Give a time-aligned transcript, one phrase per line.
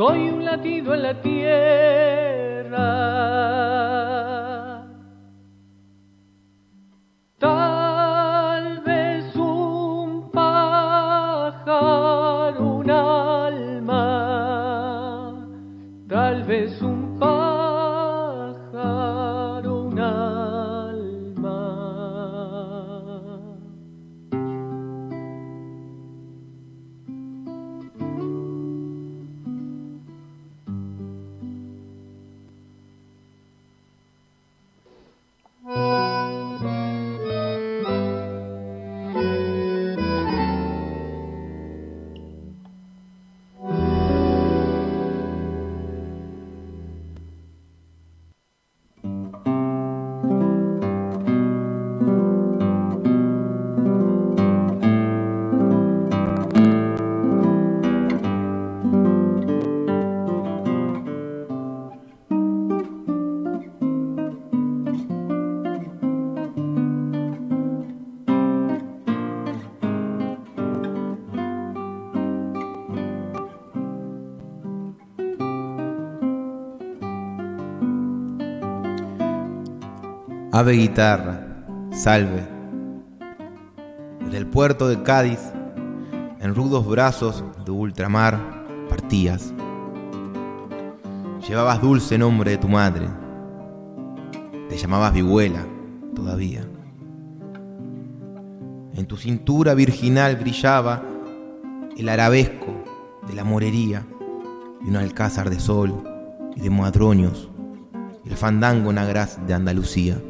[0.00, 2.99] Soy un latido en la tierra.
[80.60, 81.40] Ave guitarra,
[81.90, 82.46] salve.
[84.22, 85.40] Desde el puerto de Cádiz,
[86.38, 88.38] en rudos brazos de ultramar,
[88.86, 89.54] partías.
[91.48, 93.08] Llevabas dulce nombre de tu madre.
[94.68, 95.64] Te llamabas vihuela
[96.14, 96.60] todavía.
[98.92, 101.02] En tu cintura virginal brillaba
[101.96, 102.84] el arabesco
[103.26, 104.06] de la morería
[104.84, 106.04] y un alcázar de sol
[106.54, 107.48] y de madroños,
[108.26, 110.20] el fandango nagraz de Andalucía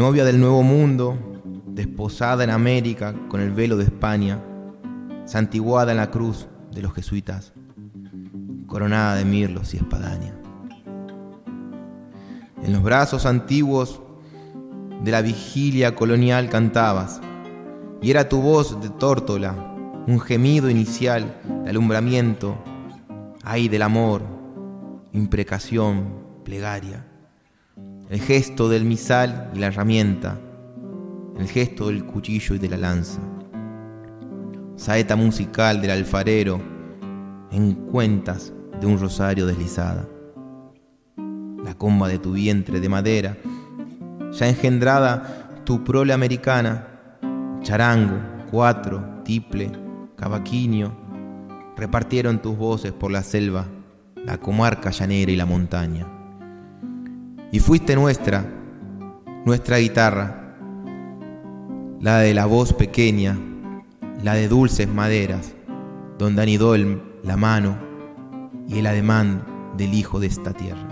[0.00, 4.42] novia del Nuevo Mundo, desposada en América con el velo de España,
[5.26, 7.52] santiguada en la cruz de los jesuitas,
[8.66, 10.34] coronada de mirlos y espadaña.
[12.62, 14.00] En los brazos antiguos
[15.04, 17.20] de la vigilia colonial cantabas,
[18.00, 19.52] y era tu voz de tórtola,
[20.06, 22.56] un gemido inicial de alumbramiento,
[23.44, 24.22] ay del amor,
[25.12, 27.09] imprecación, plegaria
[28.10, 30.36] el gesto del misal y la herramienta,
[31.38, 33.20] el gesto del cuchillo y de la lanza,
[34.74, 36.60] saeta musical del alfarero
[37.52, 40.08] en cuentas de un rosario deslizada,
[41.64, 43.36] la comba de tu vientre de madera,
[44.32, 46.88] ya engendrada tu prole americana,
[47.62, 48.18] charango,
[48.50, 49.70] cuatro, tiple,
[50.16, 50.92] cavaquinho,
[51.76, 53.68] repartieron tus voces por la selva,
[54.16, 56.19] la comarca llanera y la montaña
[57.52, 58.44] y fuiste nuestra,
[59.44, 60.56] nuestra guitarra,
[62.00, 63.38] la de la voz pequeña,
[64.22, 65.54] la de dulces maderas,
[66.18, 67.76] donde anidó el, la mano
[68.68, 69.44] y el ademán
[69.76, 70.88] del hijo de esta tierra.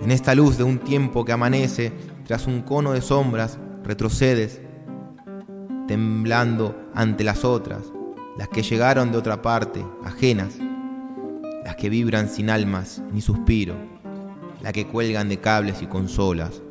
[0.00, 1.92] En esta luz de un tiempo que amanece,
[2.24, 4.60] tras un cono de sombras, retrocedes,
[5.88, 7.82] temblando ante las otras,
[8.36, 10.58] las que llegaron de otra parte, ajenas,
[11.66, 13.74] las que vibran sin almas ni suspiro,
[14.62, 16.62] las que cuelgan de cables y consolas,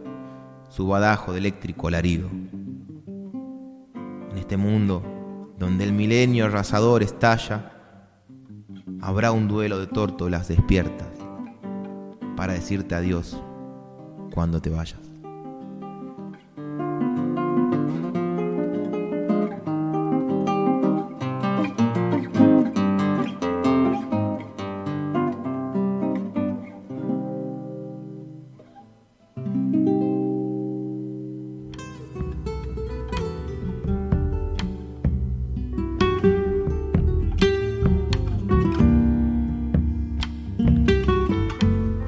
[0.70, 2.30] su badajo de eléctrico alarido.
[4.32, 5.04] En este mundo
[5.60, 7.74] donde el milenio arrasador estalla,
[9.02, 11.10] habrá un duelo de tórtolas despiertas
[12.38, 13.38] para decirte adiós
[14.34, 15.05] cuando te vayas.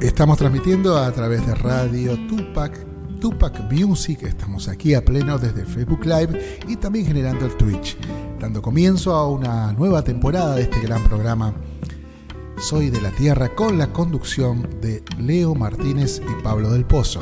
[0.08, 2.74] Estamos transmitiendo a través de Radio Tupac,
[3.20, 4.24] Tupac Music.
[4.24, 7.98] Estamos aquí a pleno desde Facebook Live y también generando el Twitch,
[8.40, 11.54] dando comienzo a una nueva temporada de este gran programa.
[12.58, 17.20] Soy de la Tierra con la conducción de Leo Martínez y Pablo del Pozo.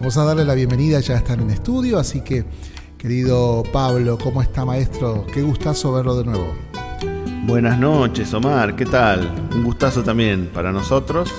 [0.00, 2.44] Vamos a darle la bienvenida, ya están en estudio, así que
[2.98, 5.26] querido Pablo, ¿cómo está maestro?
[5.32, 6.54] Qué gustazo verlo de nuevo.
[7.46, 9.48] Buenas noches, Omar, ¿qué tal?
[9.54, 11.32] Un gustazo también para nosotros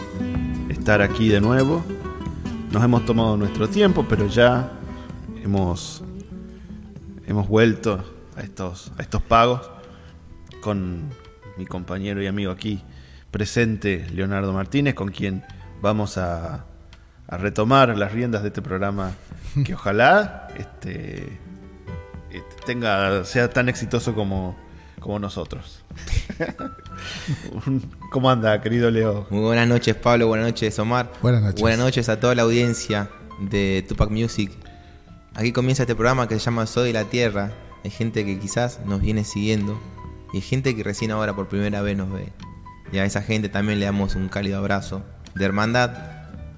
[0.82, 1.86] estar aquí de nuevo.
[2.72, 4.72] Nos hemos tomado nuestro tiempo, pero ya
[5.44, 6.04] hemos,
[7.28, 8.04] hemos vuelto
[8.36, 9.70] a estos, a estos pagos
[10.60, 11.12] con
[11.56, 12.82] mi compañero y amigo aquí
[13.30, 15.44] presente, Leonardo Martínez, con quien
[15.84, 16.66] vamos a,
[17.28, 19.12] a retomar las riendas de este programa
[19.64, 21.38] que ojalá este,
[22.32, 24.58] este, tenga, sea tan exitoso como,
[25.02, 25.84] como nosotros.
[28.12, 29.28] ¿Cómo anda, querido Leo?
[29.30, 30.28] Muy buenas noches, Pablo.
[30.28, 31.12] Buenas noches, Omar.
[31.22, 31.60] Buenas noches.
[31.60, 33.10] Buenas noches a toda la audiencia
[33.40, 34.52] de Tupac Music.
[35.34, 37.52] Aquí comienza este programa que se llama Soy la Tierra.
[37.84, 39.78] Hay gente que quizás nos viene siguiendo
[40.32, 42.32] y hay gente que recién ahora por primera vez nos ve.
[42.94, 45.02] Y a esa gente también le damos un cálido abrazo
[45.34, 45.92] de hermandad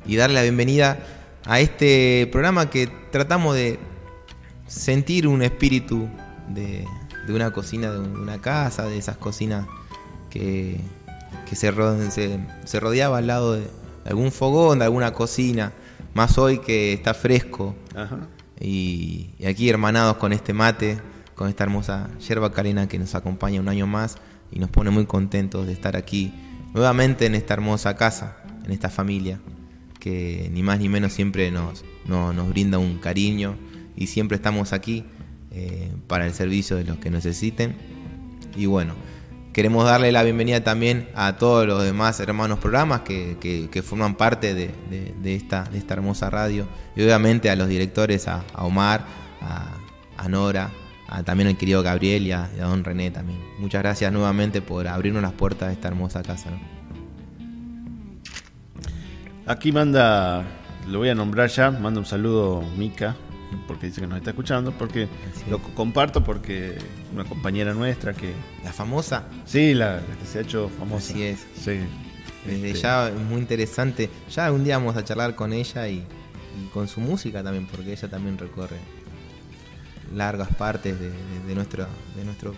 [0.06, 1.00] y darle la bienvenida
[1.46, 3.80] a este programa que tratamos de
[4.68, 6.10] sentir un espíritu
[6.50, 6.86] de,
[7.28, 9.66] de una cocina, de una casa, de esas cocinas
[10.30, 10.80] que,
[11.50, 11.72] que se,
[12.12, 13.68] se, se rodeaba al lado de
[14.06, 15.72] algún fogón, de alguna cocina,
[16.14, 17.76] más hoy que está fresco.
[17.96, 18.20] Ajá.
[18.60, 20.98] Y, y aquí hermanados con este mate,
[21.36, 24.18] con esta hermosa yerba calena que nos acompaña un año más
[24.52, 26.34] y nos pone muy contentos de estar aquí
[26.74, 29.40] nuevamente en esta hermosa casa, en esta familia,
[30.00, 33.56] que ni más ni menos siempre nos, no- nos brinda un cariño
[33.96, 35.06] y siempre estamos aquí
[35.54, 37.76] eh, para el servicio de los que necesiten.
[38.56, 38.96] Y bueno,
[39.54, 44.54] queremos darle la bienvenida también a todos los demás hermanos programas que, que- forman parte
[44.54, 44.72] de,
[45.22, 46.68] de- esta, esta hermosa radio.
[46.96, 49.06] Y obviamente a los directores, a, Omar,
[49.42, 50.72] a, Nora,
[51.08, 53.40] a también al querido Gabriel y a, don René también.
[53.60, 56.50] Muchas gracias nuevamente por abrirnos las puertas de esta hermosa casa.
[59.46, 60.44] Aquí manda,
[60.88, 63.16] lo voy a nombrar ya, manda un saludo Mica,
[63.68, 65.08] porque dice que nos está escuchando, porque
[65.50, 66.78] lo comparto porque
[67.14, 68.34] una compañera nuestra que,
[68.64, 71.12] La famosa, sí, la, la que se ha hecho famosa.
[71.14, 71.40] Así es.
[71.56, 71.80] Sí.
[72.46, 74.10] desde Este, ya es muy interesante.
[74.34, 77.92] Ya algún día vamos a charlar con ella y, y con su música también, porque
[77.94, 78.78] ella también recorre
[80.14, 81.16] largas partes de, de-
[81.48, 82.54] de nuestro, de nuestro,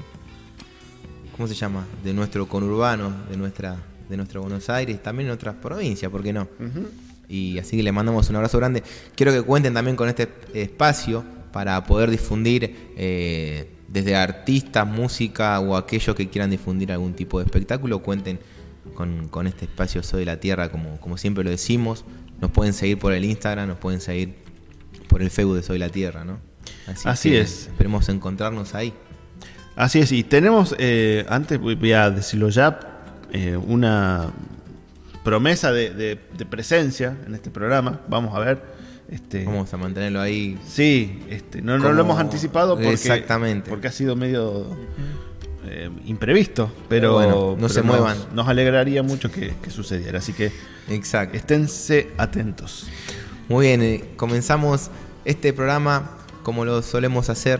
[1.35, 1.85] ¿cómo se llama?
[2.03, 3.77] De nuestro conurbano, de nuestra,
[4.09, 6.43] de nuestro Buenos Aires, también en otras provincias, ¿por qué no?
[6.59, 6.89] ujú.
[7.27, 8.83] Y así que le mandamos un abrazo grande.
[9.15, 15.75] Quiero que cuenten también con este espacio para poder difundir eh, desde artistas, música o
[15.75, 18.39] aquellos que quieran difundir algún tipo de espectáculo, cuenten
[18.93, 22.05] con, con este espacio Soy de la Tierra, como, como siempre lo decimos.
[22.41, 24.35] Nos pueden seguir por el Instagram, nos pueden seguir
[25.07, 26.39] por el Facebook de Soy la Tierra, ¿no?
[27.05, 27.67] Así que es.
[27.67, 28.93] Esperemos encontrarnos ahí.
[29.75, 32.79] Así es, y tenemos, eh, antes voy- voy a decirlo ya,
[33.31, 34.31] eh, una
[35.25, 37.99] promesa de, de- de presencia en este programa.
[38.07, 38.61] Vamos a ver.
[39.09, 40.57] Este, Vamos a mantenerlo ahí.
[40.65, 43.69] Sí, este, no, lo hemos anticipado porque, Exactamente.
[43.69, 44.65] porque ha sido medio
[45.67, 48.17] eh, imprevisto, pero, Pero bueno, no pero se nos- muevan.
[48.33, 50.51] Nos alegraría mucho que, que sucediera, así que
[50.89, 51.35] Exacto.
[51.37, 52.87] esténse atentos.
[53.49, 54.89] Muy bien, eh, comenzamos
[55.23, 57.59] este programa como lo solemos hacer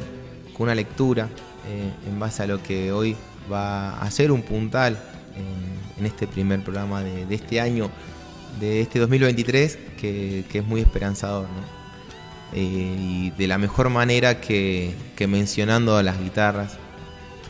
[0.54, 1.30] con una lectura
[1.68, 3.16] eh, en base a lo que hoy
[3.52, 4.98] va a ser un puntal
[5.36, 7.90] en, en este primer programa de, este año,
[8.60, 11.44] de este 2023, que, es muy esperanzador.
[11.44, 11.76] ¿no?
[12.54, 14.96] Eh, y de la mejor manera que,
[15.28, 16.78] mencionando a las guitarras,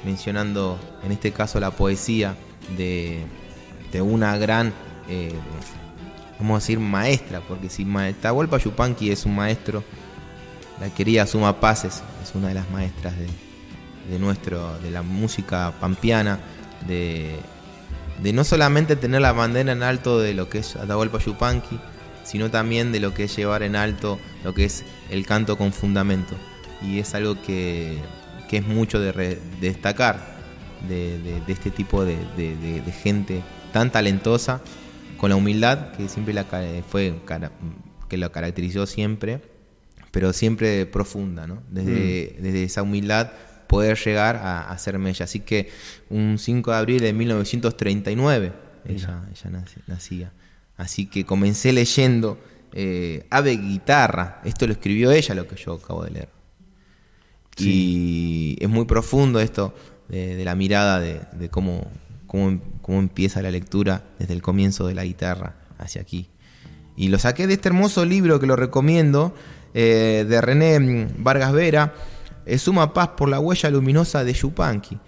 [0.03, 2.35] mencionando en este caso la poesía
[2.77, 3.25] de,
[4.01, 4.73] una gran
[5.07, 5.31] eh,
[6.39, 9.83] vamos a decir maestra, porque si Atahualpa Yupanqui es un maestro,
[10.81, 13.27] la querida Suma Paz es, es una de las maestras de,
[14.09, 16.39] de nuestro, de la música pampeana,
[16.87, 17.39] de,
[18.21, 21.79] de no solamente tener la bandera en alto de lo que es Atahualpa Yupanqui,
[22.23, 25.71] sino también de lo que es llevar en alto lo que es el canto con
[25.73, 26.35] fundamento.
[26.81, 27.97] Y es algo que,
[28.49, 30.35] que es mucho de, re- de destacar
[30.87, 32.17] de, de- de este tipo de,
[33.03, 33.41] gente
[33.73, 34.61] tan talentosa,
[35.17, 36.45] con la humildad que siempre la,
[36.89, 37.15] fue
[38.09, 39.41] que lo caracterizó siempre,
[40.11, 41.61] pero siempre profunda, ¿no?
[41.69, 43.31] Desde, desde esa humildad
[43.67, 45.25] poder llegar a, a ser Mella.
[45.25, 45.69] Así que
[46.09, 50.31] un 5 de abril de 1939 ella, ella nacía.
[50.77, 52.39] Así que comencé leyendo
[52.73, 54.41] eh, Ave Guitarra.
[54.43, 56.29] Esto lo escribió ella, lo que yo acabo de leer.
[57.57, 59.73] Y es muy profundo esto
[60.09, 61.89] de, de la mirada de, de cómo,
[62.27, 66.27] cómo, cómo empieza la lectura desde el comienzo de la guitarra hacia aquí.
[66.97, 69.33] Y lo saqué de este hermoso libro que lo recomiendo,
[69.73, 71.93] eh, de René Vargas Vera,
[72.57, 74.99] Suma Paz por la huella luminosa de Yupanqui.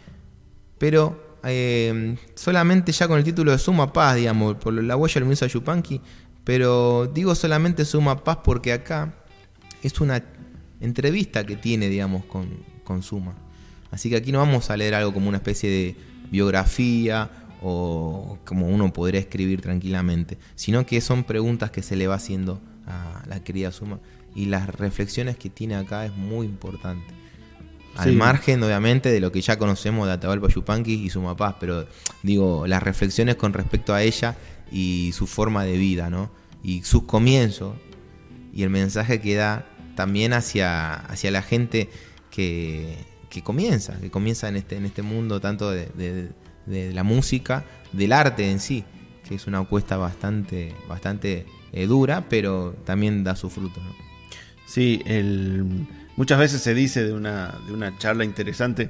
[0.77, 5.45] Pero eh, solamente ya con el título de Suma Paz, digamos, por la huella luminosa
[5.45, 6.01] de Yupanqui.
[6.43, 9.13] Pero digo solamente Suma Paz porque acá
[9.83, 10.23] es una
[10.79, 12.49] entrevista que tiene, digamos, con,
[12.83, 13.35] con Suma.
[13.91, 15.95] Así que aquí no vamos a leer algo como una especie de
[16.31, 17.29] biografía
[17.61, 22.61] o como uno podría escribir tranquilamente, sino que son preguntas que se le va haciendo
[22.85, 23.99] a la querida Suma
[24.35, 27.13] y las reflexiones que tiene acá es muy importante.
[27.97, 28.15] Al Sí.
[28.15, 31.87] margen, obviamente, de lo que ya conocemos de Atahualpa Yupanqui y Suma Paz, pero
[32.23, 34.35] digo, las reflexiones con respecto a ella
[34.71, 36.29] y su forma de vida, ¿no?
[36.63, 37.75] Y sus comienzos
[38.53, 41.89] y el mensaje que da también hacia, hacia la gente
[42.29, 42.97] que,
[43.29, 46.29] que comienza, que comienza en este, en este mundo tanto de, de-
[46.65, 47.63] de la música,
[47.93, 48.83] del arte en sí,
[49.27, 53.81] que es una cuesta bastante, bastante eh, dura, pero también da sus frutos.
[53.83, 53.95] ¿no?
[54.65, 55.87] Sí, el,
[56.17, 58.89] muchas veces se dice de una, de una charla interesante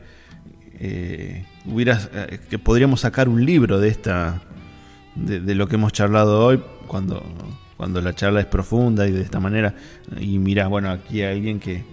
[0.80, 4.42] eh, eh, que podríamos sacar un libro de esta
[5.16, 7.24] de, de lo que hemos charlado hoy cuando,
[7.76, 9.76] cuando la charla es profunda y de esta manera
[10.20, 11.84] y mira bueno aquí hay alguien que,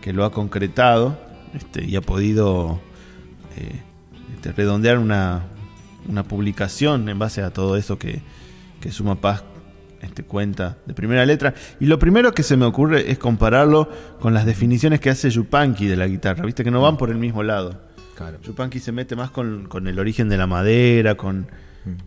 [0.00, 1.18] que lo ha concretado
[1.54, 2.80] este, y ha podido
[3.56, 3.80] eh,
[4.34, 5.44] este, redondear una,
[6.08, 8.22] una publicación en base a todo eso que,
[8.80, 9.44] que Suma Paz
[10.02, 11.54] este, cuenta de primera letra.
[11.80, 13.88] Y lo primero que se me ocurre es compararlo
[14.20, 16.44] con las definiciones que hace Yupanqui de la guitarra.
[16.44, 17.80] Viste que no van por el mismo lado.
[18.16, 18.38] Claro.
[18.42, 21.46] Yupanqui se mete más con, con el origen de la madera, con,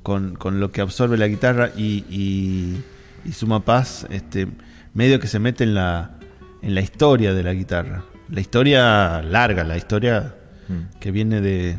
[0.04, 2.84] con, con lo que absorbe la guitarra y, y,
[3.28, 4.48] y Suma Paz este,
[4.94, 6.12] medio que se mete en la,
[6.62, 8.04] en la historia de la guitarra.
[8.30, 10.36] La historia larga, la historia
[10.68, 10.98] Mm.
[11.00, 11.78] que viene de,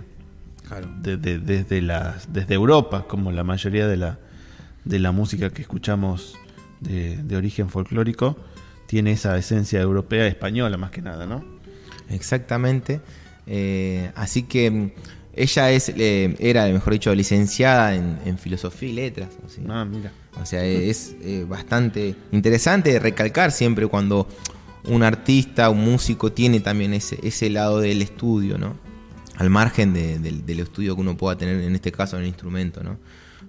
[0.68, 0.86] Claro.
[1.02, 4.18] de- de- desde, las, desde Europa, como la mayoría de la,
[4.86, 6.38] de la música que escuchamos
[6.80, 8.38] de, de origen folclórico,
[8.86, 11.44] tiene esa esencia europea, española más que nada, ¿no?
[12.08, 13.00] Exactamente.
[13.46, 14.90] Eh, así que mm,
[15.34, 19.28] ella es, eh, era, mejor dicho, licenciada en, en filosofía y letras.
[19.68, 20.12] Ah, mira.
[20.40, 24.28] O sea, es eh, bastante interesante recalcar siempre cuando
[24.84, 28.76] un artista, un músico tiene también ese, ese lado del estudio, ¿no?
[29.36, 32.28] Al margen de- del, del estudio que uno pueda tener, en este caso, en el
[32.28, 32.98] instrumento, ¿no?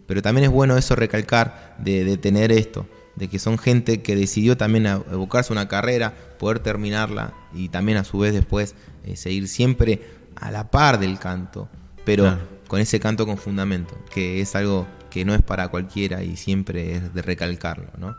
[0.08, 4.16] Pero también es bueno eso recalcar, de, de tener esto, de que son gente que
[4.16, 8.74] decidió también evocarse una carrera, poder terminarla y también a su vez después
[9.04, 10.02] eh, seguir siempre
[10.36, 11.68] a la par del canto,
[12.06, 12.40] pero Claro.
[12.68, 16.96] con ese canto con fundamento, que es algo que no es para cualquiera y siempre
[16.96, 18.16] es de recalcarlo, ¿no?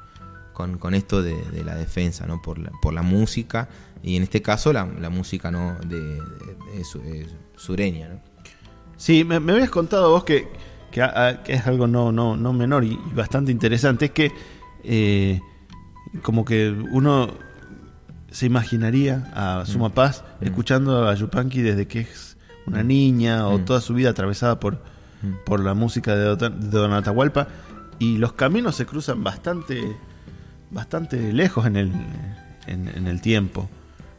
[0.52, 2.42] Con, con esto de, de la defensa, ¿no?
[2.42, 3.68] Por la, por la música
[4.02, 5.76] y en este caso la, la música, ¿no?
[5.86, 7.00] De, de- de su-
[7.56, 8.20] sureña, ¿no?
[8.96, 10.48] Sí, me, me habías contado vos que,
[10.90, 14.06] que, a- a- que es algo no, no, no menor y, y bastante interesante.
[14.06, 14.32] Es que
[14.84, 15.40] eh,
[16.22, 17.30] como que uno
[18.30, 23.64] se imaginaría a Suma Paz escuchando a Yupanqui desde que es una niña o Mm.
[23.64, 24.74] toda su vida atravesada por,
[25.22, 25.44] Mm.
[25.46, 27.48] por la música de, Don Atahualpa
[27.98, 29.96] y los caminos se cruzan bastante
[30.70, 31.92] bastante lejos en el,
[32.66, 33.68] en, en el tiempo.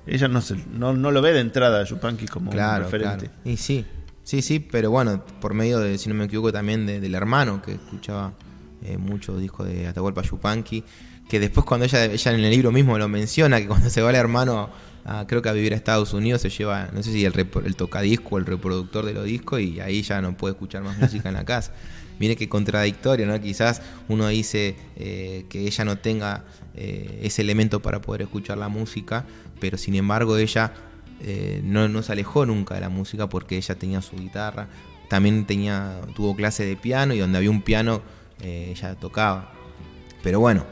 [0.08, 3.28] Ella no, se, no, no lo ve de entrada a Yupanqui como un Claro, referente.
[3.28, 3.42] claro.
[3.46, 3.86] Y sí,
[4.30, 7.62] sí, sí, pero bueno, por medio de, si no me equivoco, también de- del hermano
[7.62, 8.34] que escuchaba
[8.84, 10.84] eh, muchos discos de Atahualpa Yupanqui,
[11.28, 14.10] que después cuando ella, ella en el libro mismo lo menciona, que cuando se va
[14.12, 14.70] el hermano
[15.06, 17.34] a, creo que a vivir a Estados Unidos se lleva, no sé si el,
[17.66, 21.30] el tocadisco el reproductor de los discos y ahí ya no puede escuchar más música
[21.30, 21.72] en la casa.
[22.20, 23.40] Mire qué contradictorio, ¿no?
[23.40, 26.44] Quizás uno dice eh, que ella no tenga
[26.76, 29.26] eh, ese elemento para poder escuchar la música,
[29.62, 30.74] pero sin embargo ella
[31.22, 34.68] eh, no, no se alejó nunca de la música porque ella tenía su guitarra,
[35.10, 38.02] también tenía, tuvo clase de piano y donde había un piano
[38.42, 39.52] eh, ella tocaba.
[40.24, 40.66] Pero bueno,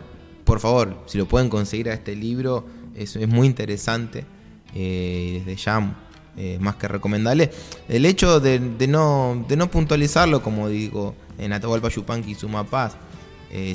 [0.43, 4.25] por favor, si lo pueden conseguir a este libro, es, es muy interesante.
[4.75, 5.95] eh, y desde ya
[6.37, 7.51] eh, más que recomendable.
[7.89, 12.95] El hecho de, de no, de no puntualizarlo, como digo, en Atahualpa Yupanqui y Sumapaz,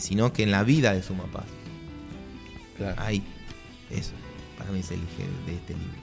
[0.01, 1.47] sino que en la vida de Sumapaz.
[2.99, 3.23] Ahí,
[3.91, 4.13] eso,
[4.59, 5.99] para mí es el eje de este libro,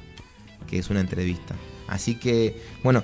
[0.69, 1.55] que es una entrevista.
[1.87, 3.03] Así que, bueno,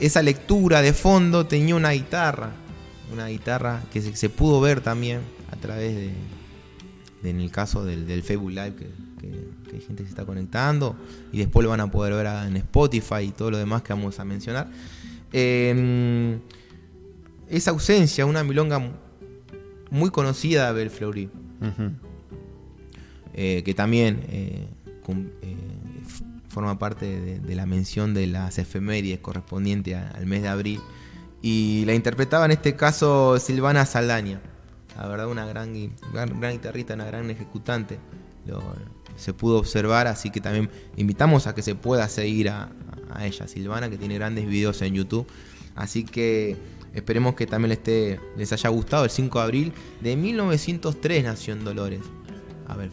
[0.00, 2.52] esa lectura de fondo tenía una guitarra,
[3.12, 6.10] una guitarra que se, se pudo ver también a través de,
[7.22, 8.86] de- en el caso del, del Facebook Live, que,
[9.20, 10.94] que- que hay gente que se está conectando,
[11.32, 14.18] y después lo van a poder ver en Spotify y todo lo demás que vamos
[14.20, 14.68] a mencionar.
[15.32, 16.38] Eh,
[17.50, 18.92] esa ausencia, una milonga mu-
[19.90, 21.28] muy conocida de Abel Fleury
[23.34, 24.66] eh, que también eh,
[25.42, 25.56] eh,
[26.58, 30.80] forma parte de, la mención de las efemérides correspondiente al mes de abril.
[31.40, 34.40] Y la interpretaba en este caso Silvana Saldaña,
[34.96, 35.72] la verdad una gran,
[36.12, 38.00] gran, gran guitarrista, una gran ejecutante.
[38.44, 38.60] Lo-
[39.14, 42.70] se pudo observar, así que también invitamos a que se pueda seguir a,
[43.20, 45.28] ella, Silvana, que tiene grandes videos en YouTube.
[45.76, 46.56] Así que
[46.92, 49.04] esperemos que también les, les haya gustado.
[49.04, 52.00] El 5 de abril de 1903 nació en Dolores.
[52.66, 52.90] A ver.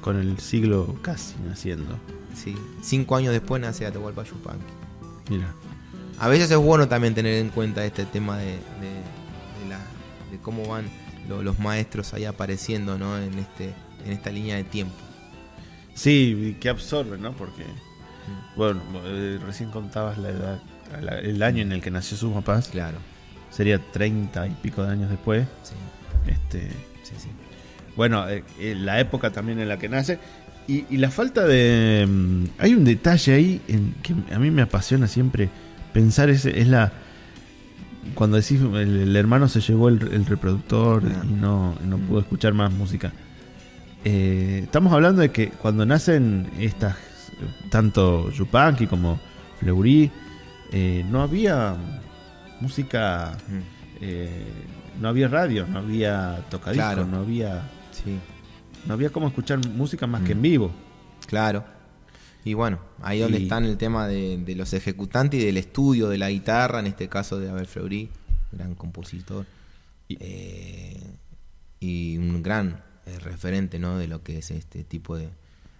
[0.00, 1.98] Con el siglo casi naciendo.
[2.34, 4.64] Sí, cinco años después nace Atahualpa Yupanqui.
[5.30, 5.52] Mira.
[6.18, 8.52] A veces es bueno también tener en cuenta este tema de, de-
[9.62, 9.80] de la-
[10.30, 10.86] de cómo van
[11.28, 13.18] lo- los maestros ahí apareciendo ¿no?
[13.18, 14.94] en, este, en esta línea de tiempo.
[15.94, 17.32] Sí, que absorbe, ¿no?
[17.32, 17.64] Porque,
[18.56, 20.62] bueno, eh, recién contabas la edad,
[21.02, 22.68] la- el año en el que nació Suma Paz.
[22.68, 22.98] Claro,
[23.50, 25.46] Sería 30 y pico de años después.
[25.64, 25.74] sí,
[26.30, 26.70] Este.
[27.96, 30.18] Bueno, eh, eh, la época también en la que nace.
[30.68, 32.06] Y, y la falta de...
[32.08, 35.48] mm, Hay un detalle ahí en que a mí me apasiona siempre
[35.92, 36.92] pensar, es, es la...
[38.14, 41.22] Cuando decís el, el hermano se llevó el, el reproductor Ah.
[41.28, 43.12] y no, no pudo escuchar más música.
[44.04, 46.96] Eh, estamos hablando de que cuando nacen estas,
[47.70, 49.20] tanto Yupanqui como
[49.58, 50.10] Fleury,
[50.72, 51.74] eh, no había
[52.60, 53.36] música,
[54.00, 54.44] eh,
[55.00, 57.06] no había radio, no había tocadiscos, Claro.
[57.06, 57.62] no había,
[58.04, 58.18] Sí,
[58.86, 60.38] no había cómo escuchar música más que Mm.
[60.38, 60.70] en vivo.
[61.26, 61.64] claro.
[62.42, 66.08] Y bueno, ahí donde Y- está el tema de, de los ejecutantes y del estudio
[66.08, 68.08] de la guitarra, en este caso de Abel Fleury,
[68.52, 69.44] gran compositor.
[70.08, 71.02] Y- Eh,
[71.80, 73.98] y un gran eh, referente ¿no?
[73.98, 75.28] de lo que es este tipo de,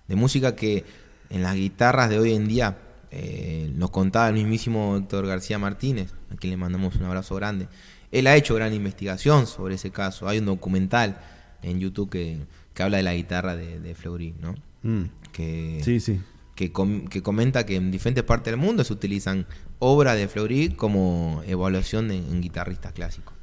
[0.09, 0.85] de música que
[1.31, 2.77] en las guitarras de hoy en día
[3.11, 7.69] eh, nos contaba el mismísimo Héctor García Martínez, a quien le mandamos un abrazo grande.
[8.13, 10.29] Él ha hecho gran investigación sobre ese caso.
[10.29, 11.19] Hay un documental
[11.63, 12.39] en YouTube que,
[12.75, 14.55] que habla de la guitarra de, de Fleury, ¿no?
[14.83, 15.05] Mm.
[15.33, 16.21] Que, Sí, sí.
[16.55, 19.47] que, com- que comenta que en diferentes partes del mundo se utilizan
[19.79, 23.35] obras de Fleury como evaluación de- en guitarristas clásicos.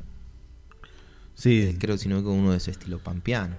[1.36, 3.56] Sí, Eh, creo, si no, con uno de ese estilo pampeano.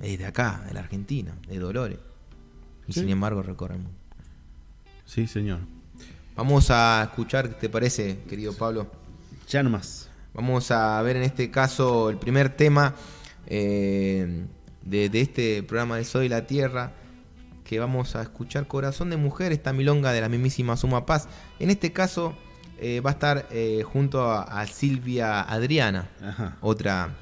[0.00, 1.98] Es de acá, de la Argentina, de Dolores.
[2.86, 3.00] Y Sí.
[3.00, 3.96] sin embargo recorre el mundo.
[5.04, 5.58] sí, señor.
[6.36, 8.90] Vamos a escuchar, ¿qué te parece, querido Pablo?
[9.48, 10.08] Ya nomás.
[10.32, 12.94] Vamos a ver en este caso el primer tema
[13.50, 14.46] eh,
[14.82, 16.92] de, de este programa de Soy la Tierra,
[17.64, 21.28] que vamos a escuchar Corazón de Mujer, esta milonga de la mismísima Suma Paz.
[21.58, 22.34] En este caso
[22.78, 26.56] eh, va a estar eh, junto a, a Silvia Adriana, Ajá.
[26.62, 27.14] otra,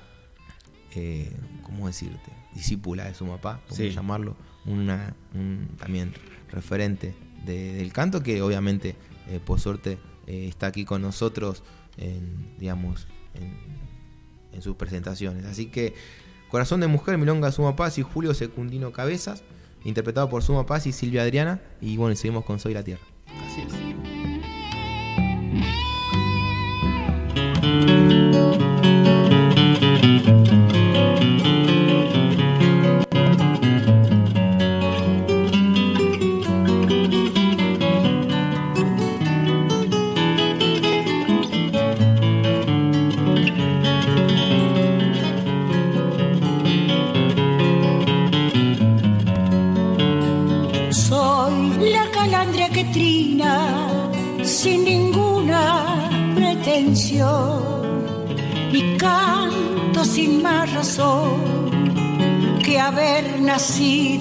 [1.62, 2.32] ¿cómo decirte?
[2.54, 3.90] Discípula de Suma Paz, Sí.
[3.90, 6.12] llamarlo, una, un también
[6.50, 8.96] referente de- del canto que obviamente,
[9.44, 11.62] por suerte, está aquí con nosotros
[11.96, 13.54] en, digamos, en,
[14.52, 15.44] en sus presentaciones.
[15.46, 15.94] Así que
[16.48, 19.42] Corazón de Mujer, Milonga Suma Paz y Julio Secundino Cabezas,
[19.84, 21.60] interpretado por Suma Paz y Silvia Adriana.
[21.80, 23.02] Y bueno, seguimos con Soy la Tierra.
[23.46, 23.72] Así es.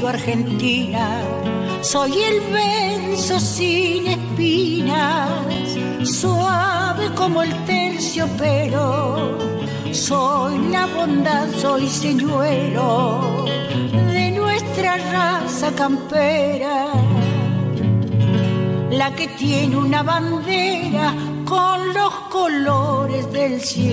[0.08, 1.22] Argentina.
[1.82, 5.30] Soy el verso sin espinas,
[6.04, 9.38] suave como el terciopelo.
[9.92, 13.46] Soy la bondad, soy señuelo
[14.12, 16.88] de nuestra raza campera,
[18.92, 21.14] la que tiene una bandera
[21.46, 23.88] con los colores del cielo.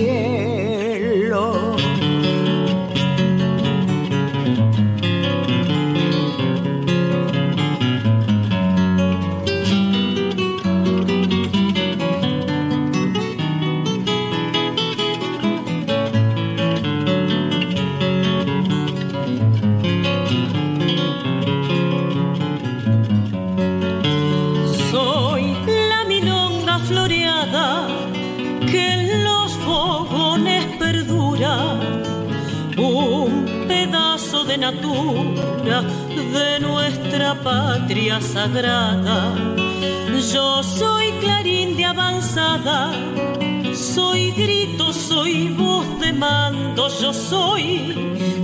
[35.12, 39.34] De nuestra patria sagrada.
[40.32, 42.92] Yo soy clarín de avanzada,
[43.74, 47.94] soy grito, soy voz de mando, yo soy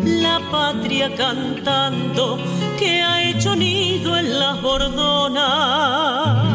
[0.05, 2.39] la patria cantando
[2.79, 6.47] que ha hecho nido en las bordonas.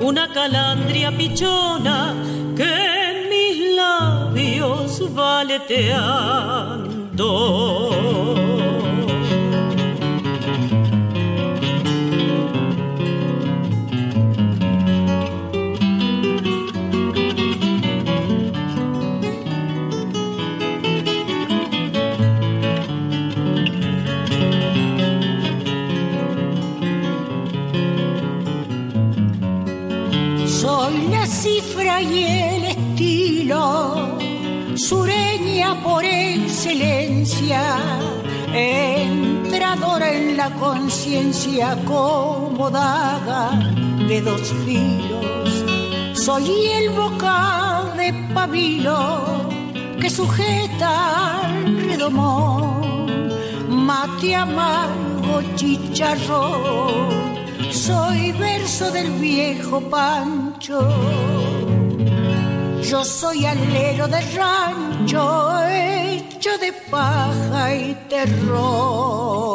[0.00, 2.14] Una calandria pichona
[2.56, 5.44] que en mis labios va
[7.18, 8.27] 动。
[36.68, 37.78] Excelencia,
[38.52, 43.50] entradora en la conciencia como daga
[44.06, 45.64] de dos filos.
[46.12, 49.48] Soy el bocal de pabilo
[49.98, 53.32] que sujeta al redomón,
[53.68, 57.16] mate amargo, chicharrón.
[57.72, 60.86] Soy verso del viejo Pancho.
[62.82, 65.52] Yo soy alero de rancho,
[66.38, 69.48] hecho de paja y terror.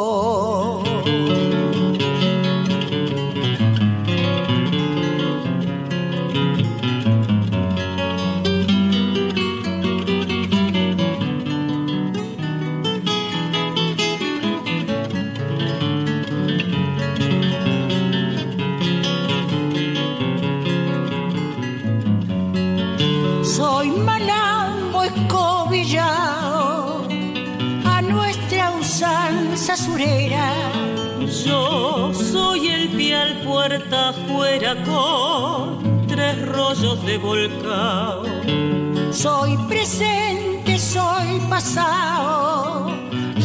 [34.86, 39.14] Con tres rollos de volcán.
[39.14, 42.92] Soy presente, soy pasado.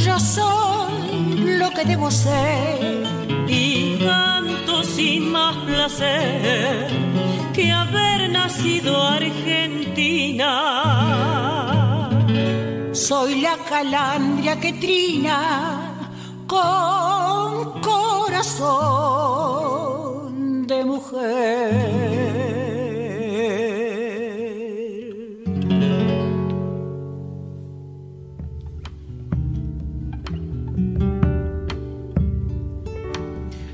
[0.04, 3.06] Yo soy lo que debo ser.
[3.50, 6.86] y canto sin más placer
[7.54, 10.50] que haber nacido argentina.
[12.92, 15.94] Soy la calandria que trina
[16.46, 19.77] con corazón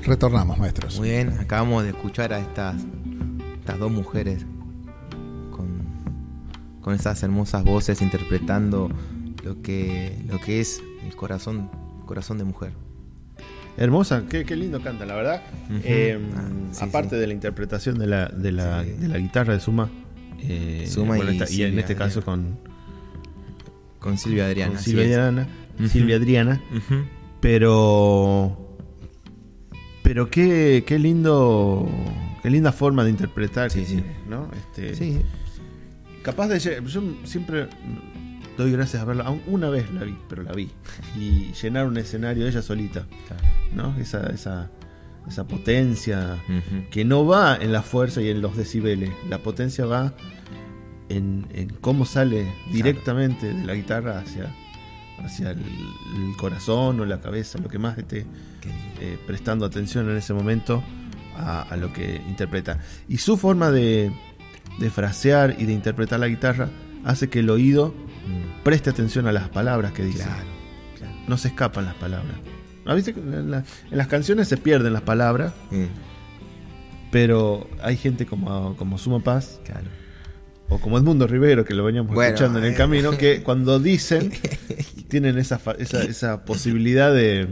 [0.03, 0.99] Retornamos, maestros.
[0.99, 2.75] Muy bien, acabamos de escuchar a estas,
[3.59, 4.45] estas dos mujeres
[5.49, 5.83] con,
[6.79, 8.89] con esas hermosas voces interpretando
[9.43, 11.71] lo que, lo que es el corazón,
[12.05, 12.73] corazón de mujer.
[13.77, 15.41] Hermosa, qué, qué lindo canta, la verdad.
[15.83, 17.21] Eh, Ah, sí, aparte sí.
[17.21, 18.91] de la interpretación de la, de la, Sí.
[18.91, 19.89] de la guitarra de Suma.
[20.41, 22.57] eh, Suma y esta- y, en este caso con,
[23.99, 24.73] Con Silvia Adriana.
[24.73, 25.03] con Silvia.
[25.03, 25.47] Adriana.
[25.89, 26.61] Silvia Adriana.
[27.41, 28.77] Pero.
[30.03, 31.89] Pero qué, qué lindo.
[32.43, 33.93] Qué linda forma de interpretar Sí, que sí.
[33.95, 34.49] tiene, ¿no?
[34.55, 35.19] Este, Sí,
[36.21, 36.59] Capaz de.
[36.59, 37.67] Yo siempre
[38.57, 39.29] doy gracias a verla.
[39.47, 40.71] Una vez la vi, pero la vi.
[41.17, 43.05] Y llenar un escenario ella solita.
[43.73, 43.95] ¿no?
[43.97, 44.69] Esa, esa,
[45.27, 46.37] esa potencia
[46.91, 49.11] que no va en la fuerza y en los decibeles.
[49.29, 50.13] La potencia va
[51.09, 54.53] en, en cómo sale directamente de la guitarra hacia,
[55.19, 58.25] hacia el, el corazón o la cabeza, lo que más esté
[59.01, 60.83] eh, prestando atención en ese momento
[61.37, 62.79] a, a lo que interpreta.
[63.07, 64.11] Y su forma de,
[64.79, 66.69] de frasear y de interpretar la guitarra
[67.03, 67.93] hace que el oído.
[68.63, 70.23] Preste atención a las palabras que dice.
[70.23, 70.43] Claro,
[70.97, 71.13] claro.
[71.27, 72.35] No se escapan las palabras.
[72.85, 75.85] ¿No viste en, la- en las canciones se pierden las palabras, Mm,
[77.11, 79.87] pero hay gente como, como Suma Paz claro.
[80.69, 82.75] o como Edmundo Rivero, que lo veníamos Bueno, escuchando en el eh.
[82.75, 84.31] camino, que cuando dicen
[85.07, 87.47] tienen esa, esa, esa posibilidad de,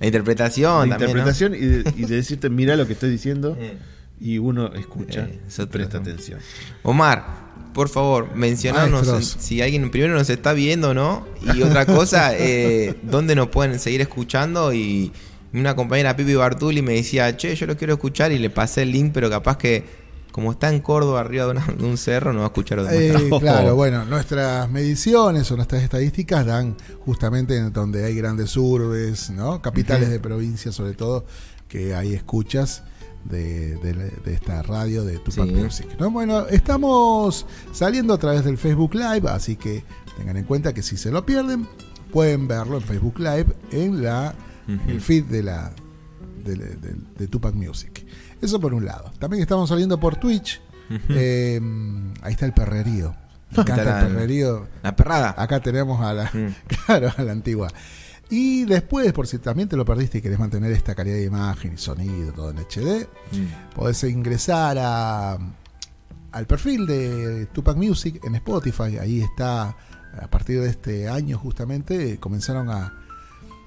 [0.00, 1.18] La interpretación de también, ¿no?
[1.18, 3.76] interpretación y, de, y de decirte, mira lo que estoy diciendo, Eh.
[4.20, 6.40] y uno escucha Eh, presta atención.
[6.82, 11.26] Omar, por favor, mencionarnos si alguien primero nos está viendo, ¿no?
[11.54, 14.72] Y otra cosa, eh, ¿dónde nos pueden seguir escuchando?
[14.72, 15.12] Y
[15.52, 18.92] una compañera Pipi Bartuli me decía, che, yo lo quiero escuchar y le pasé el
[18.92, 19.84] link, pero capaz que
[20.30, 23.08] como está en Córdoba arriba de, una- de un cerro, no va a escuchar de
[23.08, 29.30] Eh, claro, bueno, nuestras mediciones o nuestras estadísticas dan justamente en donde hay grandes urbes,
[29.30, 29.60] ¿no?
[29.60, 31.24] Capitales de provincia sobre todo,
[31.68, 32.84] que hay escuchas
[33.24, 35.54] de, de esta radio de Tupac Sí.
[35.54, 35.86] Music.
[35.98, 36.10] ¿no?
[36.10, 39.84] Bueno, estamos saliendo a través del Facebook Live, así que
[40.16, 41.66] tengan en cuenta que si se lo pierden,
[42.12, 44.34] pueden verlo en Facebook Live en la
[44.86, 45.72] el feed de la
[46.44, 48.06] de, de- Tupac Music.
[48.40, 49.10] Eso por un lado.
[49.18, 50.60] También estamos saliendo por Twitch.
[51.08, 51.60] Eh,
[52.22, 53.14] ahí está el perrerío.
[53.50, 54.66] Me encanta Está el perrerío.
[54.82, 55.34] La perrada.
[55.36, 56.54] Acá tenemos a la, Mm.
[56.86, 57.68] claro, a la antigua.
[58.30, 61.72] Y después, por si también te lo perdiste y querés mantener esta calidad de imagen
[61.74, 63.74] y sonido, todo en HD, Mm.
[63.74, 65.36] podés ingresar a,
[66.32, 68.98] al perfil de Tupac Music en Spotify.
[68.98, 69.76] Ahí está,
[70.20, 72.92] a partir de este año justamente, comenzaron a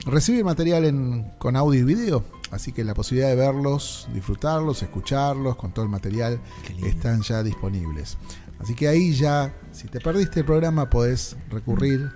[0.05, 2.23] recibir material en, con audio y video.
[2.51, 6.39] Así que la posibilidad de verlos, disfrutarlos, escucharlos, con todo el material,
[6.85, 8.17] están ya disponibles.
[8.59, 12.11] Así que ahí ya, si te perdiste el programa, podés recurrir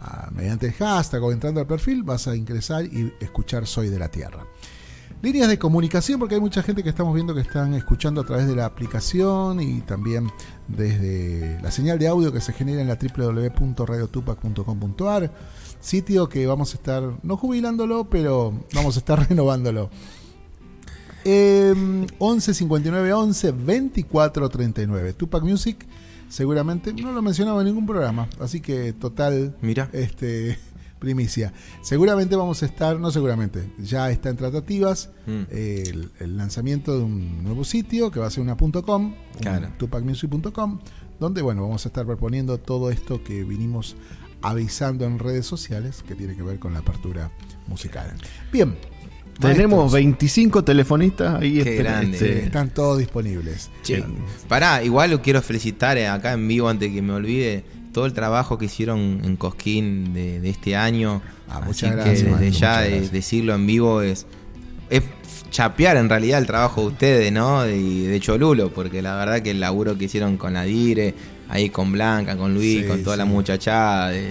[0.00, 3.98] a- mediante el hashtag o entrando al perfil, vas a ingresar y escuchar Soy de
[3.98, 4.46] la Tierra.
[5.22, 8.46] Líneas de comunicación, porque hay mucha gente que estamos viendo que están escuchando a través
[8.46, 10.30] de la aplicación y también
[10.68, 15.32] desde la señal de audio que se genera en la www.radiotupac.com.ar,
[15.80, 19.90] sitio que vamos a estar, no jubilándolo, pero vamos a estar renovándolo.
[21.24, 21.74] Eh,
[22.18, 25.12] 11 59 11 24 39.
[25.14, 25.86] Tupac Music,
[26.28, 29.88] seguramente no lo mencionaba en ningún programa, así que total Mira.
[29.92, 30.58] este,
[30.98, 31.52] primicia.
[31.82, 35.42] Seguramente vamos a estar, no seguramente, ya está en tratativas Mm.
[35.50, 38.72] eh, el, el lanzamiento de un nuevo sitio que va a ser una .com,
[39.06, 39.68] un Claro.
[39.78, 40.78] tupacmusic.com,
[41.20, 43.96] donde bueno, vamos a estar proponiendo todo esto que vinimos
[44.42, 47.30] avisando en redes sociales que tiene que ver con la apertura
[47.66, 48.12] musical.
[48.52, 48.76] Bien.
[49.40, 51.62] Tenemos maestros, 25 telefonistas ahí.
[51.62, 52.16] Qué grande.
[52.16, 53.70] este, están todos disponibles.
[53.82, 54.02] Che,
[54.48, 58.12] pará, igual lo quiero felicitar eh, acá en vivo antes que me olvide todo el
[58.12, 61.22] trabajo que hicieron en Cosquín de, de este año.
[61.48, 63.12] Ah, Así muchas que gracias, desde maestro, ya muchas de- gracias.
[63.12, 64.26] decirlo en vivo es,
[64.90, 65.02] es
[65.50, 67.66] chapear en realidad el trabajo de ustedes, ¿no?
[67.68, 71.14] Y de Cholulo, porque la verdad que el laburo que hicieron con Adire,
[71.48, 73.30] ahí con Blanca, con Luis, Sí, con toda la sí.
[73.30, 74.30] muchachada de,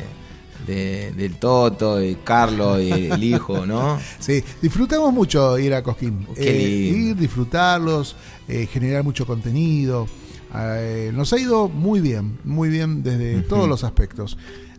[0.66, 4.00] de- del Toto, de Carlos, y el hijo, ¿no?
[4.20, 6.26] Sí, disfrutamos mucho ir a Cosquín.
[6.36, 6.70] Qué Eh,
[7.10, 8.16] ir, disfrutarlos,
[8.48, 10.08] eh, generar mucho contenido.
[10.58, 14.38] Eh, nos ha ido muy bien, muy bien desde todos los aspectos.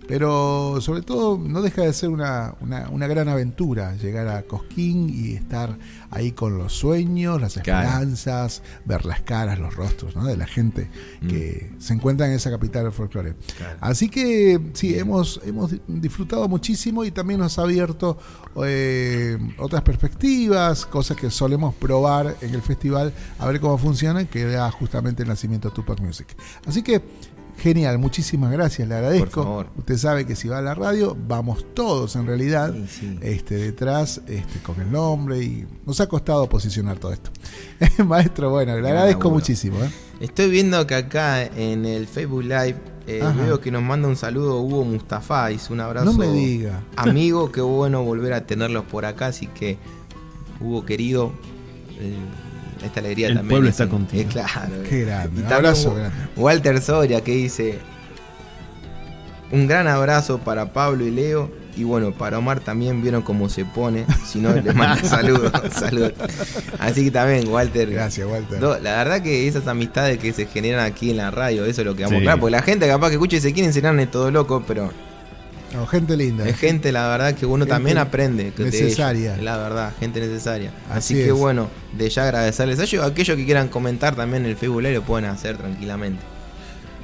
[0.08, 5.10] Pero sobre todo no deja de ser una, una- una gran aventura llegar a Cosquín
[5.10, 5.78] y estar
[6.10, 7.88] ahí con los sueños, las Claro.
[7.88, 10.24] esperanzas, ver las caras, los rostros ¿no?
[10.24, 10.88] de la gente
[11.28, 13.34] que se encuentra en esa capital del folclore.
[13.56, 13.78] Claro.
[13.80, 18.16] Así que sí, hemos, hemos disfrutado muchísimo y también nos ha abierto
[18.64, 24.44] eh, otras perspectivas, cosas que solemos probar en el festival, a ver cómo funcionan, que
[24.44, 26.28] da justamente el nacimiento de Tupac Music.
[26.66, 27.02] Así que
[27.58, 29.26] genial, muchísimas gracias, le agradezco.
[29.26, 29.66] Por favor.
[29.76, 33.18] Usted sabe que si va a la radio, vamos todos en realidad Sí, sí.
[33.22, 37.30] este, detrás este, con el nombre y nos ha costado posicionar todo esto.
[38.04, 39.78] Maestro, bueno, le agradezco muchísimo.
[39.82, 39.90] ¿eh?
[40.20, 44.60] Estoy viendo que acá en el Facebook Live eh, veo que nos manda un saludo
[44.60, 45.48] Hugo Mustafa.
[45.48, 46.06] Dice un abrazo.
[46.06, 46.82] No me diga.
[46.96, 49.26] Amigo, qué bueno volver a tenerlos por acá.
[49.26, 49.78] Así que,
[50.60, 51.32] Hugo querido,
[52.00, 52.16] eh,
[52.84, 53.50] esta alegría El también.
[53.50, 54.22] pueblo es está contigo.
[54.22, 54.72] eh, claro.
[54.88, 56.16] Qué grande, Y un abrazo grande.
[56.36, 57.78] Walter Soria que dice:
[59.52, 61.50] Un gran abrazo para Pablo y Leo.
[61.76, 64.06] Y bueno, para Omar también vieron cómo se pone.
[64.26, 65.52] Si no, le manda saludos.
[66.78, 67.90] Así que también, Walter.
[67.90, 68.58] Gracias, Walter.
[68.60, 71.86] No, la verdad que esas amistades que se generan aquí en la radio, eso es
[71.86, 72.22] lo que vamos Sí.
[72.24, 74.90] claro, porque la gente capaz que escucha y se quieren enseñar es todo loco, pero
[75.74, 76.48] No, gente linda.
[76.48, 78.52] es gente, la verdad, que uno Gente también aprende.
[78.56, 79.32] necesaria.
[79.34, 80.70] ellos, la verdad, gente necesaria.
[80.88, 81.32] Así Así, que es.
[81.32, 83.04] bueno, de ya agradecerles a ellos.
[83.04, 86.22] Aquellos que quieran comentar también en el Facebook lo pueden hacer tranquilamente.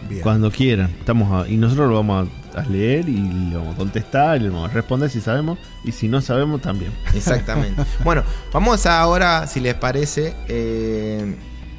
[0.08, 0.22] Bien.
[0.22, 0.90] Cuando quieran.
[0.98, 3.16] Estamos a- y nosotros lo vamos a, a leer y
[3.50, 5.58] le vamos a contestar, y le vamos a responder si sabemos.
[5.84, 6.92] Y si no sabemos, también.
[7.14, 7.82] Exactamente.
[8.04, 8.22] bueno,
[8.52, 11.36] vamos ahora, si les parece, eh,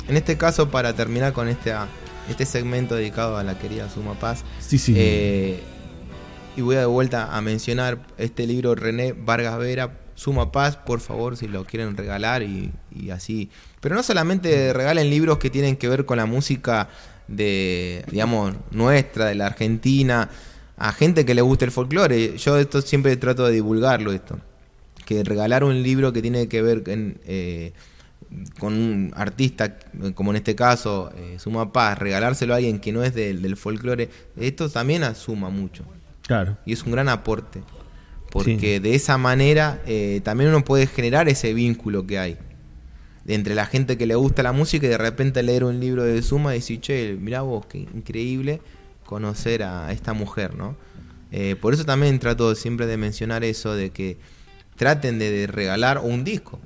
[0.07, 1.73] en este caso, para terminar con este,
[2.29, 4.43] este segmento dedicado a la querida Suma Paz.
[4.59, 4.93] Sí, sí.
[4.97, 5.63] Eh,
[6.55, 11.35] y voy de vuelta a mencionar este libro René Vargas Vera, Suma Paz, por favor,
[11.37, 13.49] si lo quieren regalar y, y así.
[13.81, 16.89] Pero no solamente regalen libros que tienen que ver con la música
[17.27, 20.29] de, digamos, nuestra, de la Argentina,
[20.77, 22.37] a gente que le guste el folclore.
[22.37, 24.39] Yo esto siempre trato de divulgarlo esto.
[25.05, 27.73] Que regalar un libro que tiene que ver en, eh,
[28.59, 29.77] con un artista,
[30.13, 33.57] como en este caso, eh, Suma Paz, regalárselo a alguien que no es del, del
[33.57, 35.83] folclore, esto también asuma mucho.
[36.23, 36.57] Claro.
[36.65, 37.61] Y es un gran aporte.
[38.31, 42.37] Porque de esa manera eh, también uno puede generar ese vínculo que hay.
[43.27, 46.21] entre la gente que le gusta la música y de repente leer un libro de
[46.23, 48.59] Suma y decir, che, mirá vos, qué increíble
[49.05, 50.75] conocer a esta mujer, ¿no?
[51.31, 54.17] Eh, por eso también trato siempre de mencionar eso, de que
[54.75, 56.59] traten de, de regalar un disco,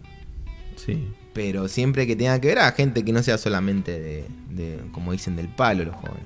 [0.77, 1.07] Sí.
[1.33, 5.11] pero siempre que tenga que ver a gente que no sea solamente de, de, como
[5.11, 6.23] dicen, del palo los jóvenes.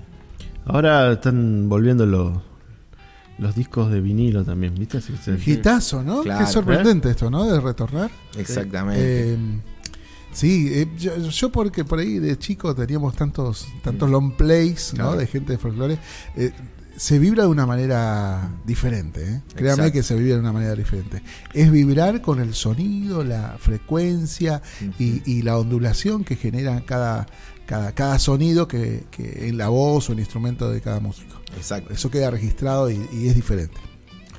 [0.65, 2.37] Ahora están volviendo los,
[3.41, 4.99] los discos de vinilo también, ¿viste?
[5.45, 6.21] Hitazo, ¿no?
[6.21, 6.45] Claro.
[6.45, 7.51] Qué sorprendente esto, ¿no?
[7.51, 8.11] De retornar.
[8.37, 9.33] Exactamente.
[9.33, 9.37] Eh,
[10.31, 15.05] sí, eh, yo, yo porque por ahí de chico teníamos tantos, tantos long plays, ¿no?
[15.05, 15.17] Claro.
[15.17, 15.97] De gente de folclore.
[16.35, 16.51] Eh,
[16.95, 19.41] se vibra de una manera diferente, ¿eh?
[19.55, 19.93] Créame Exacto.
[19.93, 21.23] que se vibra de una manera diferente.
[21.51, 24.61] Es vibrar con el sonido, la frecuencia
[24.99, 27.25] y, y la ondulación que genera cada,
[27.65, 31.35] cada, cada sonido que, que en la voz o el instrumento de cada músico.
[31.55, 31.93] Exacto.
[31.93, 33.75] Eso queda registrado y, y es diferente.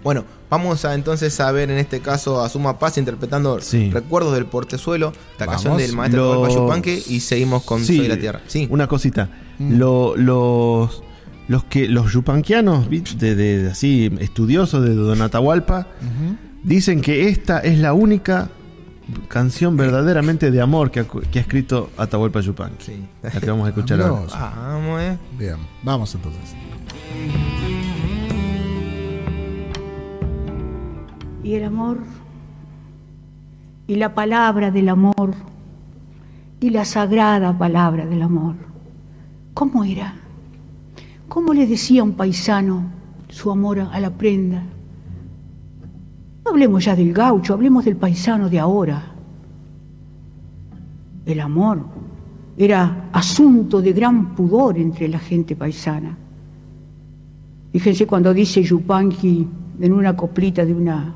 [0.02, 3.88] Bueno, vamos a entonces a ver en este caso a Suma Paz interpretando Sí.
[3.90, 5.62] Recuerdos del Portezuelo, la Vamos.
[5.62, 8.40] canción del maestro Los- Atahualpa Yupanqui y seguimos con Sí, Soy la Tierra.
[8.48, 9.28] Sí, Una cosita.
[9.58, 9.74] Mm.
[9.78, 11.02] Lo- los,
[11.46, 13.14] los que los yupanquianos, ¿viste?
[13.16, 16.37] de, de- de así estudiosos de Don Atahualpa, Ujú.
[16.64, 18.50] dicen que esta es la única
[19.28, 22.84] canción verdaderamente de amor que ha, cu- que ha escrito Atahualpa Yupanqui.
[22.84, 23.06] sí.
[23.22, 24.20] La que vamos a escuchar ahora.
[24.22, 24.32] vos.
[24.32, 25.18] Vamos, eh.
[25.38, 26.54] Bien, vamos entonces.
[31.44, 31.98] y el amor
[33.88, 35.34] y la palabra del amor
[36.60, 38.54] y la sagrada palabra del amor.
[39.54, 40.14] ¿Cómo era?
[41.28, 42.84] ¿Cómo le decía un paisano
[43.28, 44.62] su amor a la prenda?
[46.44, 49.12] Hablemos ya del gaucho, hablemos del paisano de ahora.
[51.24, 51.85] El amor
[52.57, 56.16] era asunto de gran pudor entre la gente paisana.
[57.72, 59.48] Fíjense cuando dice Yupanqui
[59.81, 61.14] en una coplita de una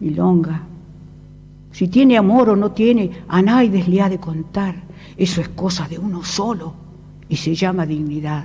[0.00, 0.62] milonga,
[1.72, 4.74] si tiene amor o no tiene, a nadie le ha de contar.
[5.16, 6.74] Eso es cosa de uno solo
[7.28, 8.44] y se llama dignidad.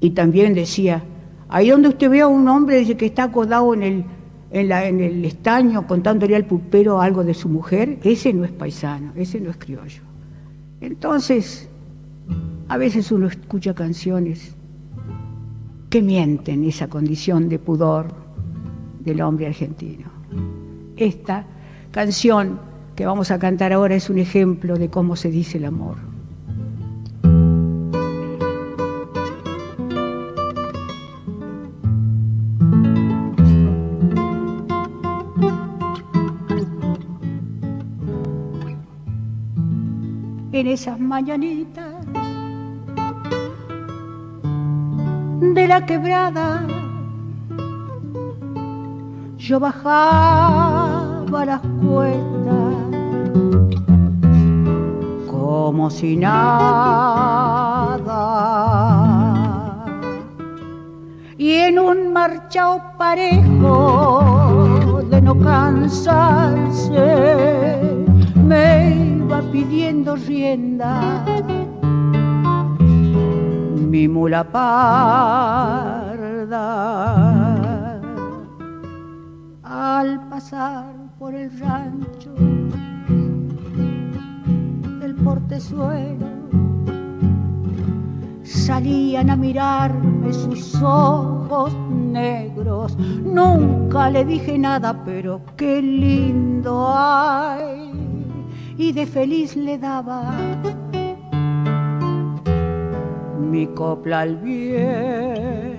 [0.00, 1.02] Y también decía,
[1.52, 4.04] ahí donde usted ve a un hombre que está acodado en el,
[4.50, 9.38] en, el estaño contándole al pupero algo de su mujer, ese no es paisano, ese
[9.38, 10.02] no es criollo.
[10.80, 11.68] Entonces,
[12.68, 14.54] a veces uno escucha canciones
[15.90, 18.06] que mienten esa condición de pudor
[19.00, 20.06] del hombre argentino.
[20.96, 21.44] Esta
[21.90, 22.60] canción
[22.96, 26.11] que vamos a cantar ahora es un ejemplo de cómo se dice el amor.
[40.62, 41.92] En esas mañanitas
[45.40, 46.64] de la quebrada
[49.38, 52.76] yo bajaba las cuestas
[55.28, 56.38] como si nada.
[61.38, 64.22] Y en un marchao parejo
[65.10, 66.94] de no cansarse,
[68.36, 71.24] me pidiendo rienda
[73.90, 75.46] mi mula parda
[79.62, 82.34] al pasar por el rancho
[85.00, 86.32] del portezuelo
[88.42, 92.96] salían a mirarme sus ojos negros.
[92.98, 97.91] Nunca le dije nada, pero qué lindo hay.
[98.76, 100.32] Y de feliz le daba
[103.38, 105.72] mi copla al viento.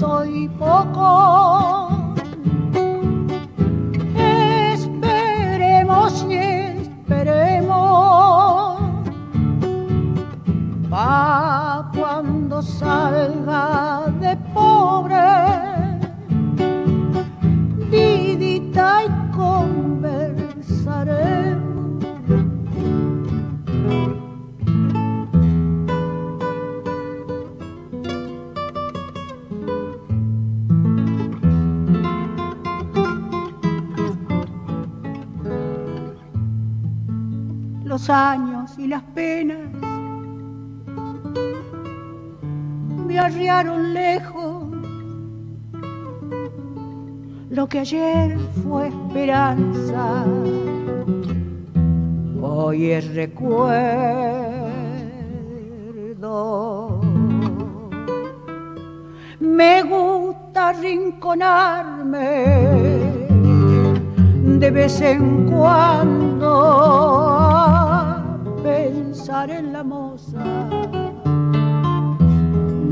[0.00, 1.69] soy poco.
[47.70, 50.24] Que ayer fue esperanza,
[52.42, 54.50] hoy es recuerdo.
[59.38, 62.44] Me gusta rinconarme
[64.58, 66.50] de vez en cuando
[68.64, 70.44] pensar en la moza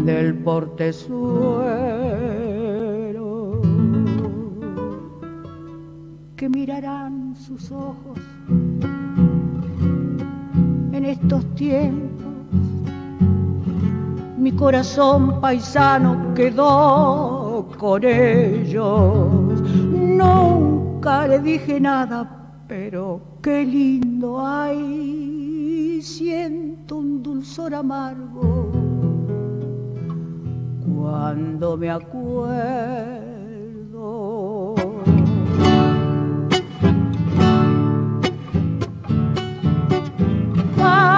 [0.05, 2.48] del portezuelo
[6.49, 8.19] mirarán sus ojos
[10.93, 12.27] en estos tiempos.
[14.37, 19.61] Mi corazón paisano quedó con ellos.
[19.63, 28.71] Nunca le dije nada, pero qué lindo hay siento un dulzor amargo
[30.87, 33.28] cuando me acuerdo.
[40.79, 41.18] Parezco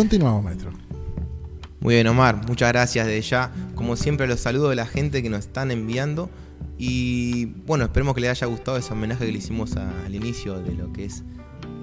[0.00, 0.70] Continuamos, maestro.
[1.80, 3.50] Muy bien, Omar, muchas gracias de ya.
[3.74, 6.30] Como siempre, los saludos de la gente que nos están enviando.
[6.78, 10.58] Y bueno, esperemos que les haya gustado ese homenaje que le hicimos a- al inicio
[10.62, 11.22] de lo que es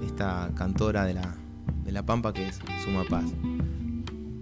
[0.04, 1.32] esta cantora de la,
[1.84, 3.24] de la Pampa, que es Suma Paz.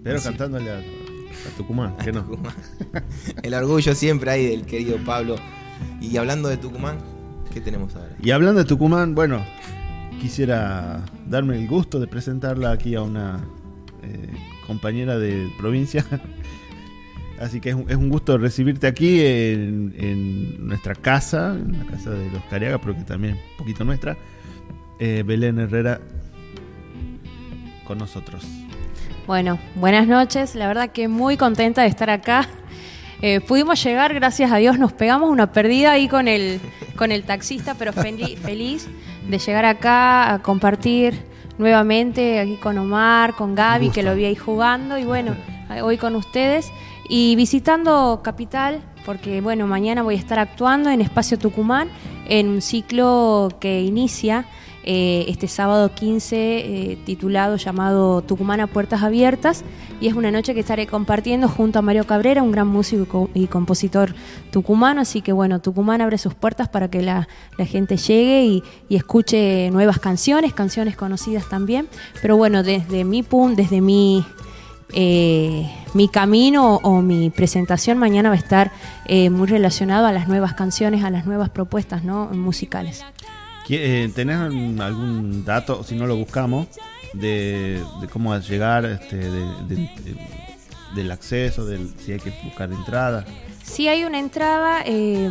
[0.03, 2.23] Pero cantándole a, a Tucumán, que no.
[2.23, 2.55] Tucumán.
[3.43, 5.35] El orgullo siempre hay del querido Pablo.
[6.01, 6.97] Y hablando de Tucumán,
[7.53, 8.15] ¿qué tenemos ahora?
[8.23, 9.45] Y hablando de Tucumán, bueno,
[10.19, 13.39] quisiera darme el gusto de presentarla aquí a una
[14.13, 14.29] eh,
[14.65, 16.05] compañera de provincia.
[17.39, 21.85] Así que es un, es un gusto recibirte aquí en, en nuestra casa, en la
[21.85, 24.17] casa de los Cariaga, pero que también es un poquito nuestra.
[24.99, 26.01] Eh, Belén Herrera
[27.85, 28.43] con nosotros.
[29.27, 30.55] Bueno, buenas noches.
[30.55, 32.47] La verdad que muy contenta de estar acá.
[33.21, 36.59] Eh, pudimos llegar, gracias a Dios, nos pegamos una perdida ahí con el,
[36.95, 38.87] con el taxista, pero fel- feliz
[39.27, 41.15] de llegar acá a compartir
[41.57, 45.35] nuevamente aquí con Omar, con Gaby, que lo vi ahí jugando, y bueno,
[45.83, 46.71] hoy con ustedes.
[47.09, 51.89] Y visitando Capital, porque bueno, mañana voy a estar actuando en Espacio Tucumán
[52.27, 54.45] en un ciclo que inicia
[54.89, 59.65] eh, este sábado 15 eh, titulado llamado Tucumán a Puertas Abiertas
[59.99, 63.05] y es una noche que estaré compartiendo junto a Mario Cabrera, un gran músico y
[63.05, 64.15] co- y compositor
[64.49, 67.27] tucumano, así que bueno, Tucumán abre sus puertas para que la,
[67.65, 68.63] gente llegue y,
[68.95, 71.89] escuche nuevas canciones, canciones conocidas también,
[72.21, 74.25] pero bueno, desde mi punto, desde mi
[74.93, 78.71] eh, mi camino o mi presentación mañana va a estar
[79.31, 82.27] muy relacionado a las nuevas canciones, a las nuevas propuestas ¿no?
[82.27, 83.03] musicales.
[83.67, 86.67] ¿Qui- eh, ¿Tenés algún- dato, si no lo buscamos,
[87.13, 89.29] de, de cómo llegar, este, de-
[89.67, 90.17] de- de-
[90.95, 93.25] del acceso, del, si hay que buscar entrada?
[93.63, 95.29] Sí hay una entrada eh,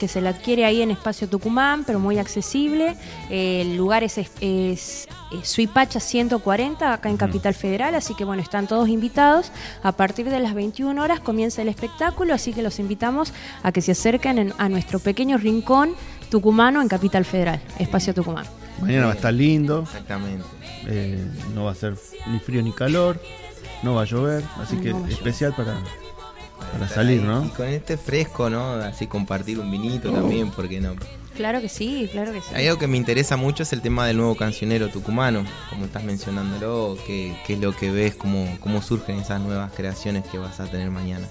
[0.00, 2.96] que se la adquiere ahí en Espacio Tucumán, pero muy accesible.
[3.28, 5.08] Eh, el lugar es, es, es
[5.44, 9.52] Suipacha 140, acá en Capital Federal, así que bueno, están todos invitados.
[9.82, 13.82] A partir de las 21 horas comienza el espectáculo, así que los invitamos a que
[13.82, 15.90] se acerquen en- a nuestro pequeño rincón
[16.30, 18.46] tucumano en Capital Federal, Espacio Tucumán.
[18.80, 20.44] Mañana va a estar lindo, Exactamente.
[20.86, 21.18] eh,
[21.54, 21.96] no va a ser
[22.28, 23.20] ni frío ni calor,
[23.82, 25.76] no va a llover, así No que especial para,
[26.72, 27.26] para salir, ahí.
[27.26, 27.44] ¿no?
[27.44, 28.72] Y con este fresco, ¿no?
[28.74, 30.94] Así compartir un vinito también, ¿por qué no?
[31.36, 32.48] Claro que sí, claro que sí.
[32.54, 36.04] Hay algo que me interesa mucho es el tema del nuevo cancionero tucumano, como estás
[36.04, 40.58] mencionándolo, qué, qué es lo que ves, cómo, cómo surgen esas nuevas creaciones que vas
[40.60, 41.26] a tener mañana.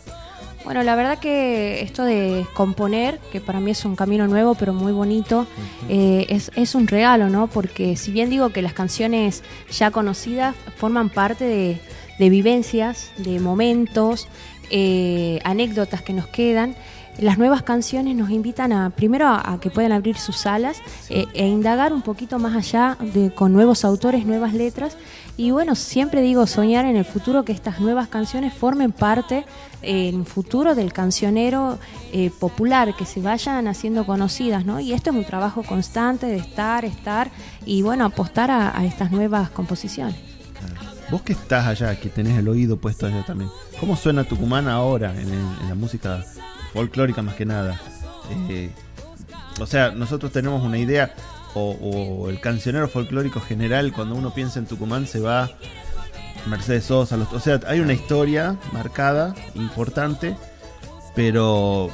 [0.69, 4.71] Bueno, la verdad que esto de componer, que para mí es un camino nuevo pero
[4.71, 5.47] muy bonito,
[5.89, 7.47] eh, es, es un regalo, ¿no?
[7.47, 9.41] Porque si bien digo que las canciones
[9.71, 11.81] ya conocidas forman parte de,
[12.19, 14.27] de vivencias, de momentos,
[14.69, 16.75] eh, anécdotas que nos quedan,
[17.17, 20.77] las nuevas canciones nos invitan a primero a, a que puedan abrir sus alas
[21.09, 24.97] eh, e indagar un poquito más allá de, con nuevos autores, nuevas letras
[25.39, 29.45] y bueno, siempre digo soñar en el futuro que estas nuevas canciones formen parte
[29.81, 31.79] eh, en futuro del cancionero
[32.11, 34.81] eh, popular, que se vayan haciendo conocidas, ¿no?
[34.81, 37.31] Y esto es un trabajo constante de estar, estar
[37.65, 40.17] y bueno, apostar a, estas nuevas composiciones.
[41.09, 45.13] Vos que estás allá, que tenés el oído puesto allá también, ¿cómo suena Tucumán ahora
[45.17, 45.31] en
[45.69, 46.21] la música
[46.73, 47.79] folclórica más que nada?
[48.49, 48.71] Eh,
[49.57, 51.15] o sea, nosotros tenemos una idea,
[51.55, 55.49] o, el cancionero folclórico general, cuando uno piensa en Tucumán, se va
[56.47, 60.35] Mercedes Sosa, los- o sea, hay una historia marcada, importante,
[61.15, 61.89] pero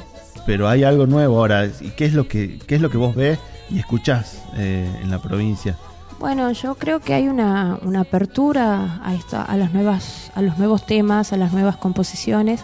[0.46, 1.66] pero hay algo nuevo ahora.
[1.66, 3.38] ¿Y qué es lo que qué es lo que vos ves
[3.68, 5.76] y escuchás eh, en la provincia?
[6.20, 10.56] Bueno, yo creo que hay una, una apertura a, esta, a, las nuevas, a los
[10.56, 12.62] nuevos temas, a las nuevas composiciones,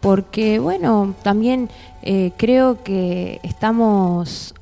[0.00, 1.70] porque, bueno, también
[2.02, 4.54] eh, creo que estamos...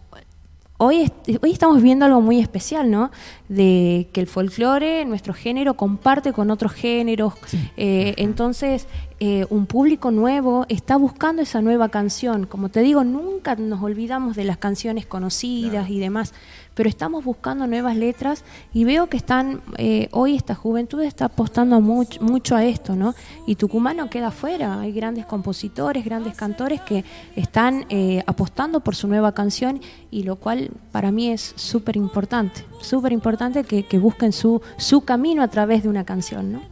[0.80, 1.10] Hoy,
[1.42, 3.10] hoy estamos viendo algo muy especial, ¿no?
[3.48, 7.34] De que el folclore, nuestro género, comparte con otros géneros.
[7.76, 8.86] Eh, entonces,
[9.20, 12.46] eh, un público nuevo está buscando esa nueva canción.
[12.46, 16.34] Como te digo, nunca nos olvidamos de las canciones conocidas y demás,
[16.74, 21.80] pero estamos buscando nuevas letras y veo que están, eh, hoy esta juventud está apostando
[21.80, 23.16] mucho, mucho a esto, ¿no?
[23.44, 28.94] Y Tucumán no queda afuera, hay grandes compositores, grandes cantores que están eh, apostando por
[28.94, 29.80] su nueva canción
[30.12, 35.02] y lo cual para mí es súper importante, súper importante que, que busquen su, su
[35.02, 36.62] camino a través de una canción, ¿no?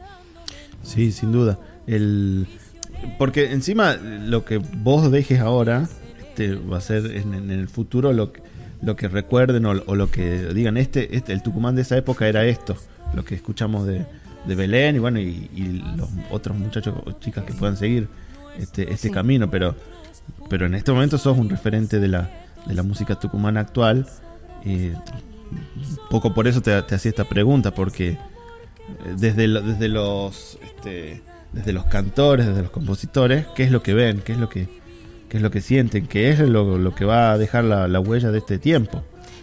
[0.83, 1.59] Sí, sin duda.
[1.87, 2.47] El,
[3.19, 5.89] porque encima lo que vos dejes ahora
[6.19, 8.43] este, va a ser en, en el futuro lo que,
[8.83, 10.77] lo que recuerden o, o lo que digan.
[10.77, 12.77] Este, este, el Tucumán de esa época era esto,
[13.15, 14.05] lo que escuchamos de,
[14.47, 18.09] de Belén y bueno, y, y los otros muchachos o chicas que puedan seguir
[18.59, 19.11] este, este Sí.
[19.11, 19.51] camino.
[19.51, 19.75] Pero,
[20.51, 22.29] pero en este momento sos un referente de la,
[22.67, 24.07] de la música tucumana actual.
[24.65, 24.91] Y
[26.11, 28.19] poco por eso te, te hacía esta pregunta, porque eh,
[29.17, 31.23] desde, lo- desde los este,
[31.53, 34.69] desde los cantores, desde los compositores, qué es lo que ven, qué es lo que
[35.29, 38.31] qué es lo que sienten, qué es lo, que va a dejar la, la huella
[38.31, 39.03] de este tiempo.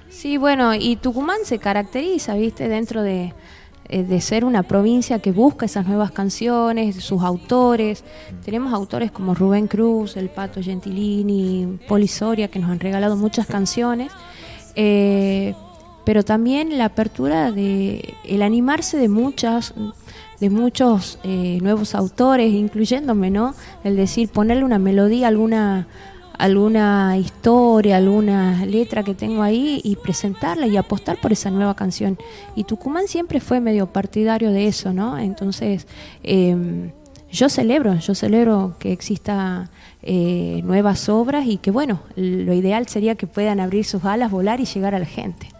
[0.09, 3.33] Sí, bueno, y Tucumán se caracteriza, viste, dentro de,
[3.89, 8.05] eh, de ser una provincia que busca esas nuevas canciones, sus autores.
[8.45, 13.45] Tenemos autores como Rubén Cruz, El Pato Gentilini, Poli Soria, que nos han regalado muchas
[13.45, 14.09] canciones.
[14.75, 15.53] Eh,
[16.05, 19.73] pero también la apertura de el animarse de muchas
[20.39, 25.87] de muchos eh, nuevos autores incluyéndome no el decir ponerle una melodía alguna
[26.37, 32.17] alguna historia alguna letra que tengo ahí y presentarla y apostar por esa nueva canción.
[32.55, 35.87] Y Tucumán siempre fue medio partidario de eso no entonces
[36.23, 36.91] eh,
[37.31, 39.69] yo celebro yo celebro que exista
[40.01, 44.59] eh, nuevas obras y que bueno lo ideal sería que puedan abrir sus alas volar
[44.59, 45.52] y llegar a la gente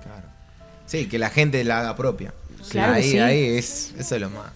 [0.93, 2.33] Sí, que la gente la haga propia.
[2.69, 3.17] Claro que ahí, sí.
[3.19, 4.51] ahí es, eso es lo más,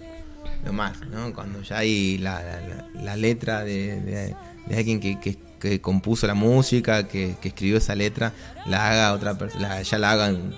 [0.64, 1.34] lo más, ¿no?
[1.34, 4.36] Cuando ya hay la, la- la- la letra de, de-
[4.68, 8.34] de alguien que, que- que compuso la música, que, que escribió esa letra,
[8.68, 10.54] la haga otra persona, ya la hagan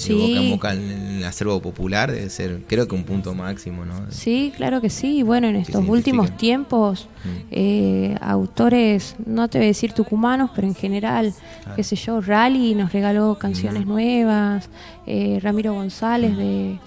[0.00, 0.14] Sí.
[0.14, 3.84] de boca en boca en el acervo popular, debe ser, creo que un punto máximo,
[3.84, 3.94] ¿no?
[4.10, 5.22] Sí, claro que sí.
[5.22, 7.28] Bueno, en estos últimos tiempos, Mm.
[7.50, 11.34] eh, autores, no te voy a decir tucumanos, pero en general,
[11.76, 14.70] qué sé yo, Rally nos regaló canciones nuevas,
[15.06, 16.78] eh, Ramiro González de,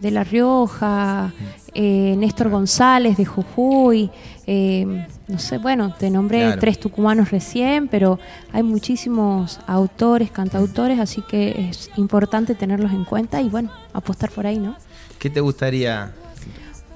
[0.00, 1.32] de La Rioja,
[1.74, 4.10] eh, Néstor González de Jujuy,
[4.46, 6.60] eh, no sé, bueno, te nombré Claro.
[6.60, 8.18] tres tucumanos recién, pero
[8.52, 14.46] hay muchísimos autores, cantautores, así que es importante tenerlos en cuenta y bueno, apostar por
[14.46, 14.76] ahí, ¿no?
[15.18, 16.10] ¿Qué te gustaría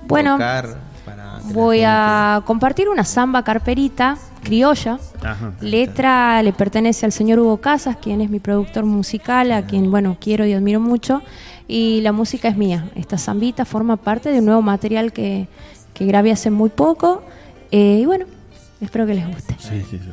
[0.09, 4.99] Bueno, tocar para Voy a compartir una samba carperita criolla.
[5.23, 5.53] Ajá.
[5.61, 10.17] Letra le pertenece al señor Hugo Casas, quien es mi productor musical, a quien, bueno,
[10.21, 11.23] quiero y admiro mucho.
[11.69, 12.89] Y la música es mía.
[12.97, 15.49] Esta zambita forma parte de un nuevo material que,
[15.97, 17.23] que grabé hace muy poco.
[17.71, 18.27] Eh, y bueno,
[18.81, 19.57] espero que les guste.
[19.59, 20.11] Sí, sí, sí.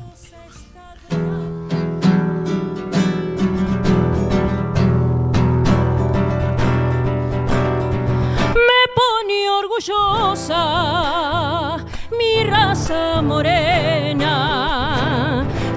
[8.56, 10.62] me pone orgullosa
[12.18, 14.32] mi raza morena,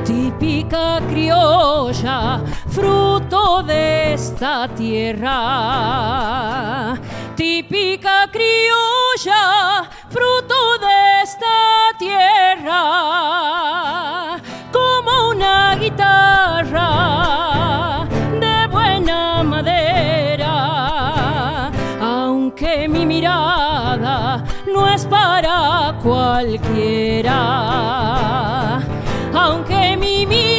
[0.04, 5.34] típica criolla, fruto de esta tierra.
[7.36, 12.80] Típica criolla, fruto de esta tierra,
[14.72, 16.88] como una guitarra
[18.40, 20.52] de buena madera,
[22.00, 27.36] aunque mi mirada no es para cualquiera,
[29.34, 30.55] aunque mi mirada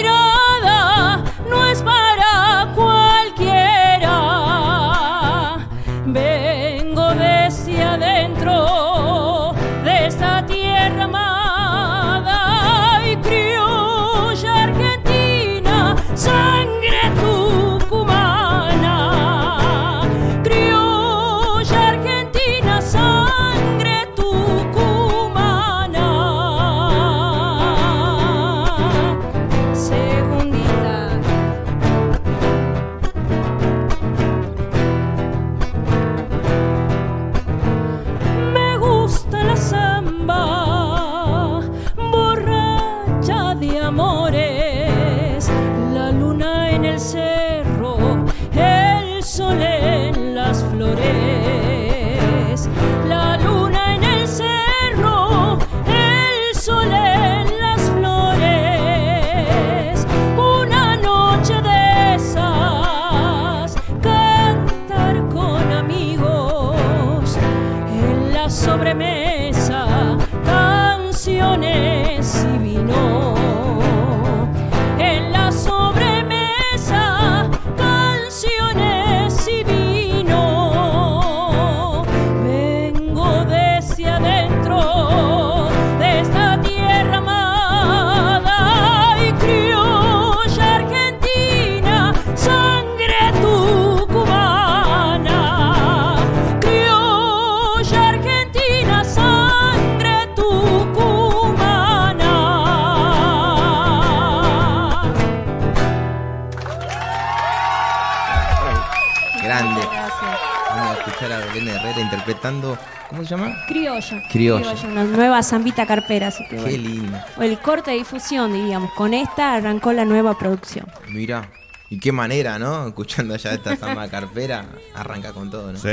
[114.37, 114.71] Criolla.
[114.73, 114.87] Criolla.
[114.91, 116.77] Una nueva zambita carpera, así que Qué bueno.
[116.77, 117.17] lindo.
[117.37, 118.91] O el corte de difusión, diríamos.
[118.93, 120.85] Con esta arrancó la nueva producción.
[121.09, 121.49] Mira,
[121.89, 122.87] Y qué manera, ¿no?
[122.89, 125.79] Escuchando allá esta samba carpera, arranca con todo, ¿no?
[125.79, 125.87] Sí.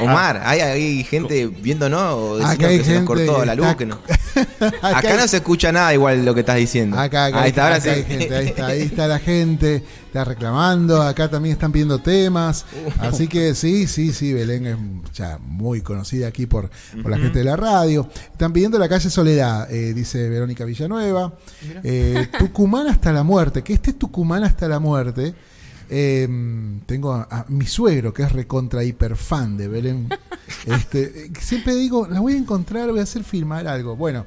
[0.00, 2.14] Omar, ¿hay, hay gente viendo, ¿no?
[2.16, 3.98] O Acá diciendo que se nos cortó la luz, está- que no.
[4.82, 6.98] Acá Acá hay- no se escucha nada igual lo que estás diciendo.
[6.98, 7.90] Acá, acá, ahí está, ahora acá sí.
[7.90, 12.66] hay gente, ahí está, ahí está la gente, está reclamando, acá también están pidiendo temas,
[12.98, 14.76] así que sí, sí, sí, Belén es
[15.14, 16.68] ya muy conocida aquí por,
[17.02, 18.06] por la gente de la radio.
[18.32, 21.32] Están pidiendo la calle Soledad, eh, dice Verónica Villanueva,
[21.82, 25.34] Eh, Tucumán hasta la muerte, que este es Tucumán hasta la muerte.
[25.90, 26.26] eh,
[26.86, 30.08] tengo a, a mi suegro que es recontra hiper fan de Belén.
[30.66, 33.96] Este, eh, siempre digo, la voy a encontrar, voy a hacer filmar algo.
[33.96, 34.26] Bueno,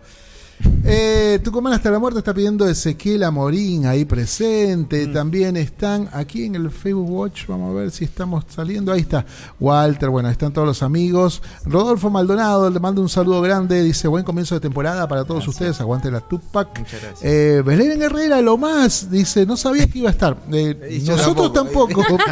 [0.86, 5.08] eh, Tucumán hasta la muerte está pidiendo Ezequiel Amorín ahí presente.
[5.08, 7.45] También están aquí en el Facebook Watch.
[7.47, 8.91] Vamos a ver si estamos saliendo.
[8.91, 9.26] Ahí está
[9.60, 10.10] Walter.
[10.10, 11.43] Bueno, ahí están todos los amigos.
[11.66, 13.84] Rodolfo Maldonado le mando un saludo grande.
[13.84, 15.80] Dice buen comienzo de temporada para todos ustedes.
[15.82, 16.80] Aguante la Tupac.
[16.80, 17.22] Muchas gracias.
[17.24, 19.12] Eh, Belén Herrera, lo más.
[19.12, 20.38] Dice, no sabía que iba a estar.
[20.51, 22.01] Eh, nosotros tampoco.
[22.01, 22.24] tampoco.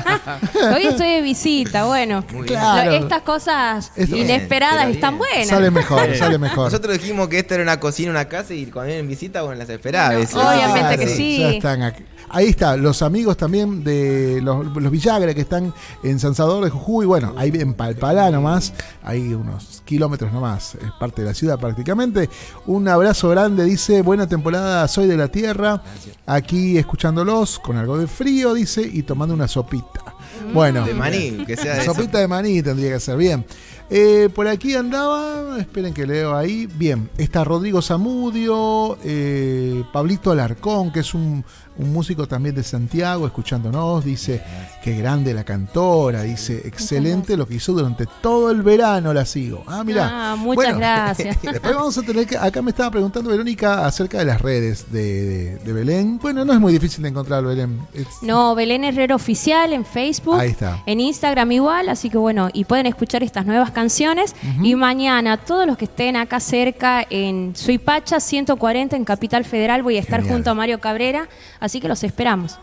[0.75, 2.23] Hoy estoy de visita, bueno.
[2.45, 2.91] Claro.
[2.91, 5.47] Estas cosas inesperadas están buenas.
[5.47, 6.65] sale mejor, sale mejor.
[6.65, 9.69] Nosotros dijimos que esta era una cocina, una casa y cuando vienen visita, bueno, las
[9.69, 10.15] esperaba.
[10.15, 11.39] Obviamente que sí.
[11.39, 12.03] Ya están aquí.
[12.29, 16.69] Ahí está, los amigos también de los, los Villagra que están en San Salvador de
[16.71, 17.05] Jujuy.
[17.05, 22.29] Bueno, ahí en Palpalá nomás, hay unos kilómetros nomás, es parte de la ciudad prácticamente.
[22.65, 25.83] Un abrazo grande, dice, buena temporada, soy de la tierra.
[26.25, 30.15] Aquí escuchándolos con algo de frío, dice, y tomando una sopita.
[30.53, 31.93] Bueno, De maní, que sea de eso.
[31.93, 33.45] Sopita de maní tendría que ser bien.
[33.89, 36.67] Eh, por aquí andaba, esperen que leo ahí.
[36.67, 41.45] Bien, está Rodrigo Zamudio, eh, Pablito Alarcón, que es un,
[41.77, 44.03] un músico también de Santiago, escuchándonos.
[44.05, 44.41] Dice,
[44.83, 46.21] qué grande la cantora.
[46.23, 49.63] Dice, excelente lo que hizo durante todo el verano, la sigo.
[49.67, 50.09] Ah, mira.
[50.31, 51.41] Ah, muchas gracias.
[51.41, 52.37] Después vamos a tener que.
[52.37, 56.17] Acá me estaba preguntando Verónica acerca de las redes de, de- de Belén.
[56.21, 57.79] Bueno, no es muy difícil de encontrar, Belén.
[57.93, 60.39] Es- No, Belén Herrero Oficial en Facebook.
[60.39, 60.81] Ahí está.
[60.85, 64.33] En Instagram igual, así que bueno, y pueden escuchar estas nuevas canciones.
[64.61, 69.97] Y mañana, todos los que estén acá cerca en Suipacha 140 en Capital Federal, voy
[69.97, 70.35] a estar Genial.
[70.37, 71.27] junto a Mario Cabrera,
[71.65, 72.57] así que los esperamos.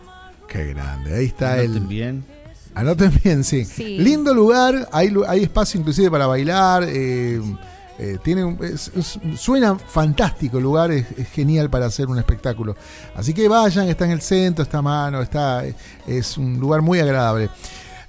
[0.47, 1.15] Qué grande.
[1.15, 1.79] Ahí está Anoten el.
[1.87, 2.25] bien.
[2.75, 3.65] Anoten bien, sí.
[3.65, 3.97] Sí.
[3.99, 6.83] Lindo lugar, hay, hay espacio inclusive para bailar.
[6.87, 7.39] eh,
[7.99, 12.17] eh, tiene un- es- es- suena fantástico el lugar, es, es genial para hacer un
[12.17, 12.75] espectáculo.
[13.15, 15.63] Así que vayan, está en el centro, está a mano, está,
[16.07, 17.49] es un lugar muy agradable.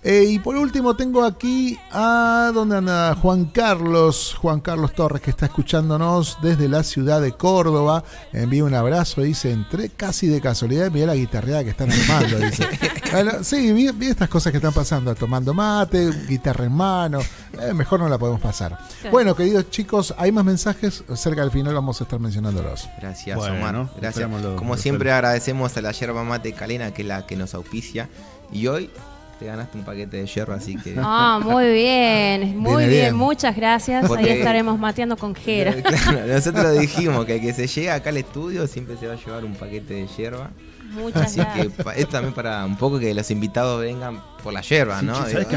[0.06, 3.14] Eh, y por último tengo aquí a ¿dónde anda?
[3.14, 8.04] Juan Carlos, Juan Carlos Torres que está escuchándonos desde la ciudad de Córdoba.
[8.30, 12.68] Envío un abrazo, dice, entré casi de casualidad, mirá la guitarreada que están armando, dice.
[13.14, 17.20] Bueno, sí, vi, vi estas cosas que están pasando, tomando mate, guitarra en mano,
[17.60, 18.76] eh, mejor no la podemos pasar.
[19.08, 22.88] Bueno, queridos chicos, hay más mensajes, cerca del final vamos a estar mencionándolos.
[23.00, 23.88] Gracias, Bueno, Omar.
[24.00, 24.28] Gracias.
[24.56, 28.08] Como siempre, agradecemos a la yerba mate Calena, que es la que nos auspicia.
[28.52, 28.90] Y hoy
[29.38, 30.94] te ganaste un paquete de yerba, así que.
[30.98, 33.16] Ah, muy bien, muy bien, bien.
[33.16, 34.06] muchas gracias.
[34.06, 35.74] Porque- Ahí estaremos mateando con Jera.
[35.82, 39.16] Claro, nosotros dijimos que el que se llega acá al estudio siempre se va a
[39.16, 40.50] llevar un paquete de yerba.
[40.92, 41.72] Muchas Así que gracias.
[41.84, 45.16] pa- es también para un poco que los invitados vengan por la yerba, ¿no?
[45.16, 45.56] ¿sabes qué?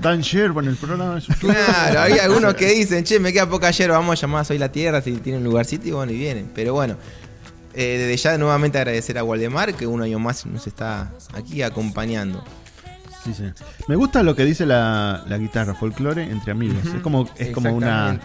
[0.00, 1.20] Dan yerba en el programa.
[1.40, 4.58] Claro, hay algunos que dicen, che, me queda poca yerba, vamos a llamar a Soy
[4.58, 6.48] la Tierra si tienen un lugarcito y bueno, y vienen.
[6.54, 6.96] Pero bueno,
[7.74, 12.44] eh, desde ya nuevamente agradecer a Waldemar que un año más nos está aquí acompañando.
[13.26, 13.44] Sí, sí.
[13.88, 16.78] Me gusta lo que dice la, la guitarra, folclore entre amigos.
[16.86, 18.18] Es como, es como una,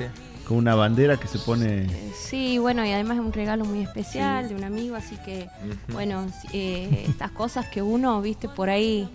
[0.47, 1.87] como una bandera que se pone.
[2.15, 5.47] Sí, bueno, y además es un regalo muy especial de un amigo, así que,
[5.91, 9.09] bueno, eh, estas cosas que uno, viste, por ahí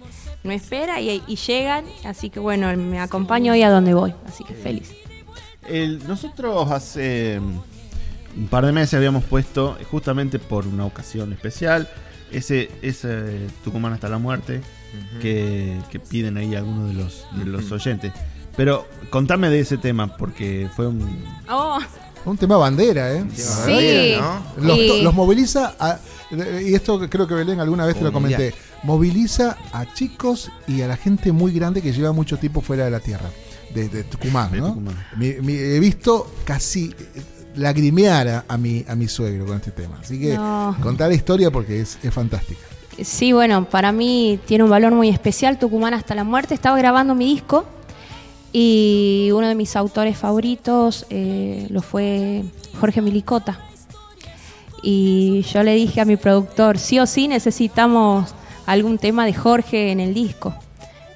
[0.45, 4.45] no espera y, y llegan, así que bueno, me acompaño hoy a donde voy, así
[4.45, 4.93] que feliz.
[5.67, 11.89] El- nosotros hace mm, un par de meses habíamos puesto, justamente por una ocasión especial,
[12.31, 14.61] ese, ese Tucumán hasta la muerte
[15.21, 18.13] que, que piden ahí algunos de los, de los oyentes.
[18.57, 21.25] Pero contame de ese tema, porque fue un...
[21.49, 21.79] Oh,
[22.25, 23.25] Un tema bandera, ¿eh?
[23.35, 24.15] sí.
[24.19, 24.43] ¿no?
[24.67, 25.99] Los, los moviliza, a-
[26.61, 30.89] y esto creo que Belén alguna vez te lo comenté, moviliza a chicos y a
[30.89, 33.31] la gente muy grande que lleva mucho tiempo fuera de la tierra,
[33.75, 34.69] de, de Tucumán, De ¿no?
[34.71, 34.97] Tucumán.
[35.17, 36.93] Mi- mi- he visto casi
[37.55, 39.99] lagrimear a, a mi, a mi suegro con este tema.
[40.01, 40.77] Así que No.
[40.83, 42.61] contar la historia porque es, es fantástica.
[43.03, 46.55] Sí, bueno, para mí tiene un valor muy especial, Tucumán hasta la muerte.
[46.55, 47.67] Estaba grabando mi disco
[48.53, 52.43] y uno de mis autores favoritos eh, lo fue
[52.81, 53.61] Jorge Milicota.
[54.83, 58.35] Y yo le dije a mi productor, sí o sí necesitamos
[58.65, 60.55] algún tema de Jorge en el disco.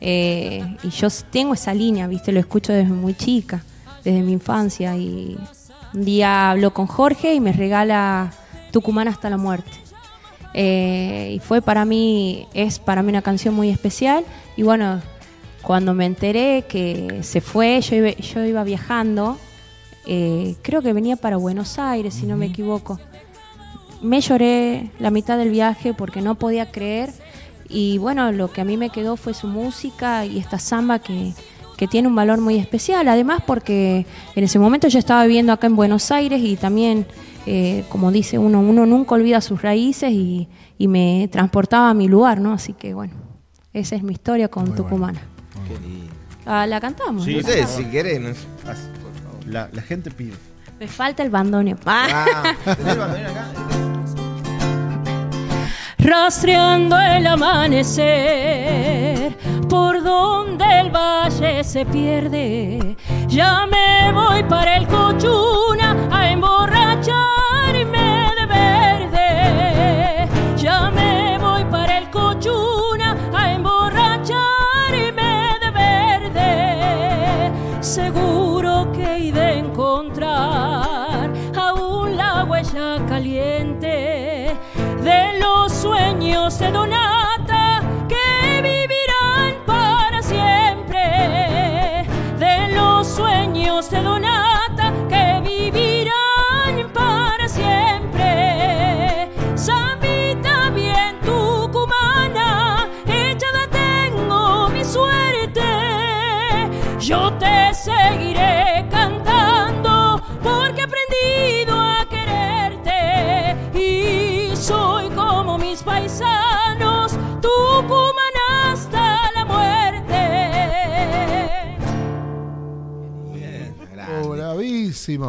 [0.03, 2.33] Eh, y yo tengo esa línea, ¿viste?
[2.33, 3.63] Lo escucho desde muy chica,
[4.05, 4.97] desde mi infancia.
[4.97, 5.39] Y
[5.95, 8.33] un día hablo con Jorge y me regala
[8.71, 9.71] Tucumán hasta la muerte.
[10.55, 14.25] Eh, y fue para mí, es para mí una canción muy especial.
[14.57, 15.01] Y bueno,
[15.63, 19.39] cuando me enteré que se fue, yo iba, yo iba viajando,
[20.07, 22.99] eh, creo que venía para Buenos Aires, si no me equivoco.
[24.01, 27.11] Me lloré la mitad del viaje porque no podía creer.
[27.69, 31.35] Y bueno, lo que a mí me quedó fue su música y esta samba que,
[31.77, 33.07] que tiene un valor muy especial.
[33.09, 37.07] Además, porque en ese momento yo estaba viviendo acá en Buenos Aires y también,
[37.53, 40.49] eh, como dice uno, uno nunca olvida sus raíces y,
[40.79, 42.53] y me transportaba a mi lugar, ¿no?
[42.53, 43.15] Así que bueno,
[43.73, 45.21] esa es mi historia con Muy Tucumana.
[45.69, 46.15] Lindo.
[46.47, 47.25] Ah, la cantamos.
[47.25, 48.21] Sí, sé, si querés.
[48.21, 48.31] no.
[49.47, 50.35] La, la gente pide.
[50.79, 51.79] Me falta el bandoneón.
[51.87, 52.55] Ah.
[52.67, 53.53] Ah, ¿tenés el acá?
[55.99, 58.51] rastreando el amanecer
[59.69, 62.97] por donde el valle se pierde.
[63.29, 66.90] Ya me voy para el Cochuna a emborracharme
[86.31, 87.00] sueños de Donata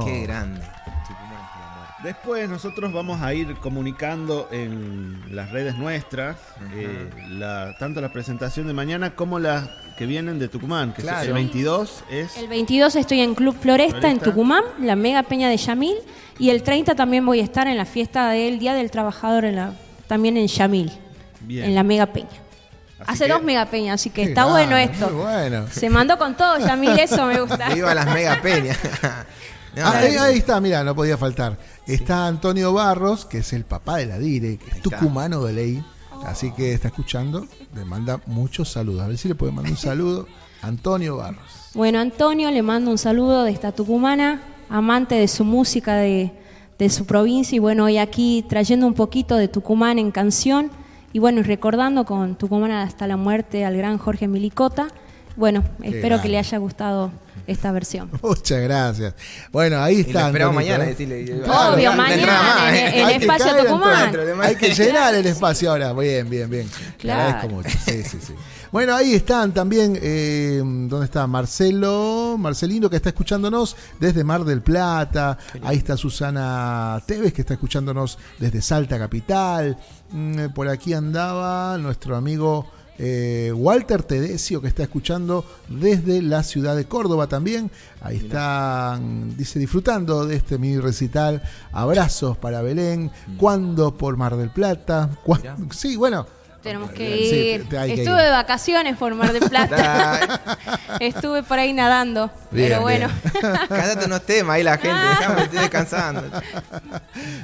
[0.05, 0.61] Qué grande.
[2.03, 6.36] Después nosotros vamos a ir comunicando en las redes nuestras,
[6.73, 9.69] eh, la- tanto la presentación de mañana como las
[9.99, 11.27] que vienen de Tucumán, que Claro.
[11.27, 12.38] el 22 es...
[12.38, 14.17] El 22 estoy en Club Floresta, en.
[14.19, 15.95] Tucumán, la Mega Peña de Yamil.
[16.39, 19.57] Y el 30 también voy a estar en la fiesta del Día del Trabajador, en
[19.57, 19.73] la,
[20.07, 20.91] también en Yamil,
[21.41, 21.65] Bien.
[21.65, 22.29] en la Mega Peña.
[22.99, 25.07] Así Hace que- dos Mega Peñas, así que está bueno esto.
[25.11, 25.67] muy bueno.
[25.69, 27.69] Se mandó con todo, Yamil, eso me gusta.
[27.75, 28.79] Viva las mega peñas.
[29.03, 29.09] No,
[29.78, 31.57] Ah, ahí, eh, ahí está, mira, no podía faltar.
[31.88, 35.84] Está Antonio Barros, que es el papá de la Dire, que es tucumano de ley.
[36.26, 39.01] Así que está escuchando, le manda muchos saludos.
[39.03, 40.28] A ver si le puede mandar un saludo.
[40.61, 41.72] Antonio Barros.
[41.74, 46.32] Bueno, Antonio, le mando un saludo de esta tucumana, amante de su música, de,
[46.78, 47.55] de su provincia.
[47.55, 50.69] Y bueno, hoy aquí trayendo un poquito de Tucumán en canción.
[51.13, 54.89] Y bueno, y recordando con Tucumán hasta la muerte al gran Jorge Milicota.
[55.36, 56.23] Bueno, espero grande.
[56.23, 57.11] que le haya gustado
[57.47, 58.09] esta versión.
[58.21, 59.13] Muchas gracias.
[59.51, 60.27] Bueno, ahí está.
[60.27, 60.84] esperamos mañana.
[60.86, 60.88] ¿eh?
[60.89, 62.99] Decirle, Obvio, mañana, en- ¿eh?
[63.01, 64.15] en Hay que Espacio Tucumán.
[64.41, 65.93] Hay que llenar el espacio ahora.
[65.93, 66.69] Bien, bien, bien.
[66.97, 67.21] Claro.
[67.21, 67.69] agradezco mucho.
[67.86, 68.34] Sí, sí, sí.
[68.71, 69.97] Bueno, ahí están también.
[70.01, 72.36] Eh, ¿Dónde está Marcelo?
[72.38, 75.38] Marcelino que está escuchándonos desde Mar del Plata.
[75.63, 79.77] Ahí está Susana Teves que está escuchándonos desde Salta Capital.
[80.11, 82.65] Mm, Por aquí andaba nuestro amigo.
[83.04, 87.72] Eh, Walter Tedesio que está escuchando desde la ciudad de Córdoba también.
[87.99, 91.41] Ahí están, dice, disfrutando de este mini recital.
[91.72, 93.10] Abrazos para Belén.
[93.38, 95.10] ¿Cuándo por Mar del Plata?
[95.24, 95.74] ¿Cuándo?
[95.74, 96.28] Sí, bueno.
[96.62, 97.70] Tenemos Sí, que ir.
[97.70, 98.26] te- hay que Estuve ir.
[98.26, 100.59] de vacaciones por Mar del Plata.
[100.99, 102.30] Estuve por ahí nadando.
[102.51, 103.07] Bien, pero bueno.
[103.41, 104.95] Cántate unos temas ahí la gente.
[105.20, 106.24] Déjame, estoy descansando.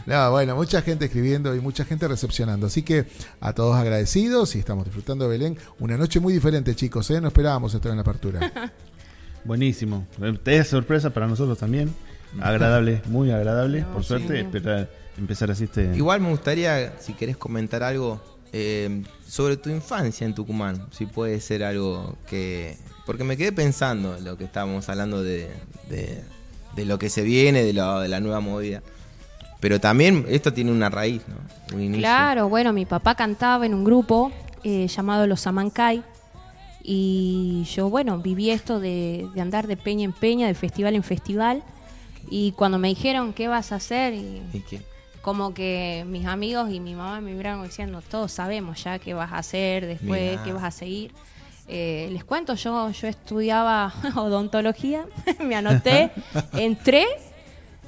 [0.05, 2.67] No, bueno, mucha gente escribiendo y mucha gente recepcionando.
[2.67, 3.07] Así que
[3.41, 5.57] a todos agradecidos y estamos disfrutando de Belén.
[5.79, 7.19] Una noche muy diferente, chicos, ¿eh?
[7.19, 8.71] No esperábamos esto en la apertura.
[9.43, 10.05] Buenísimo.
[10.45, 11.93] Es sorpresa para nosotros también.
[12.39, 13.83] Agradable, muy agradable.
[13.93, 15.91] Por suerte, esperar, empezar así este...
[15.95, 18.21] Igual me gustaría, si querés comentar algo
[18.53, 20.87] eh, sobre tu infancia en Tucumán.
[20.91, 22.77] Si puede ser algo que.
[23.05, 25.49] Porque me quedé pensando en lo que estábamos hablando de,
[25.89, 26.21] de,
[26.75, 28.81] de lo que se viene, de, lo- de la nueva movida.
[29.59, 31.75] Pero también esto tiene una raíz, ¿no?
[31.75, 32.01] Un inicio.
[32.01, 34.31] Claro, bueno, mi papá cantaba en un grupo
[34.63, 36.03] eh, llamado Los Amancay
[36.83, 41.03] y yo, bueno, viví esto de, de andar de peña en peña, de festival en
[41.03, 41.63] festival
[42.29, 44.81] y cuando me dijeron qué vas a hacer y ¿Y qué?
[45.27, 49.33] Como que mis amigos y mi mamá me miraron diciendo, todos sabemos ya qué vas
[49.33, 50.43] a hacer después, Mirá.
[50.43, 51.11] qué vas a seguir.
[51.67, 55.03] Eh, les cuento, yo, yo estudiaba odontología,
[55.43, 56.11] me anoté,
[56.53, 57.05] entré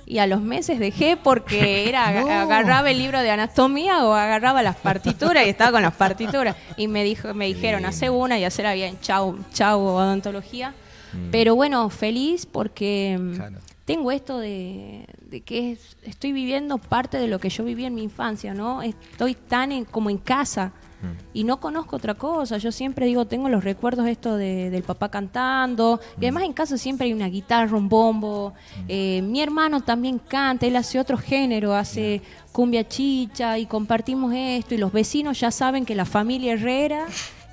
[0.06, 2.30] y a los meses dejé porque era No.
[2.30, 6.90] agarraba el libro de anatomía o agarraba las partituras y estaba con las partituras y
[6.90, 10.74] me dijo me dijeron hace una y hacer bien chau chau odontología
[11.32, 13.60] Pero bueno, feliz porque mm, Claro.
[13.86, 17.96] tengo esto de, de que es- estoy viviendo parte de lo que yo viví en
[17.96, 18.82] mi infancia, ¿no?
[18.82, 20.72] Estoy tan en- como en casa
[21.34, 22.58] y no conozco otra cosa.
[22.58, 26.00] Yo siempre digo, tengo los recuerdos esto de- del papá cantando.
[26.20, 28.54] Y además en casa siempre hay una guitarra, un bombo.
[28.90, 32.22] Eh, mi hermano también canta, él hace otro género, hace
[32.52, 34.76] cumbia chicha y compartimos esto.
[34.76, 37.06] Y los vecinos ya saben que la familia Herrera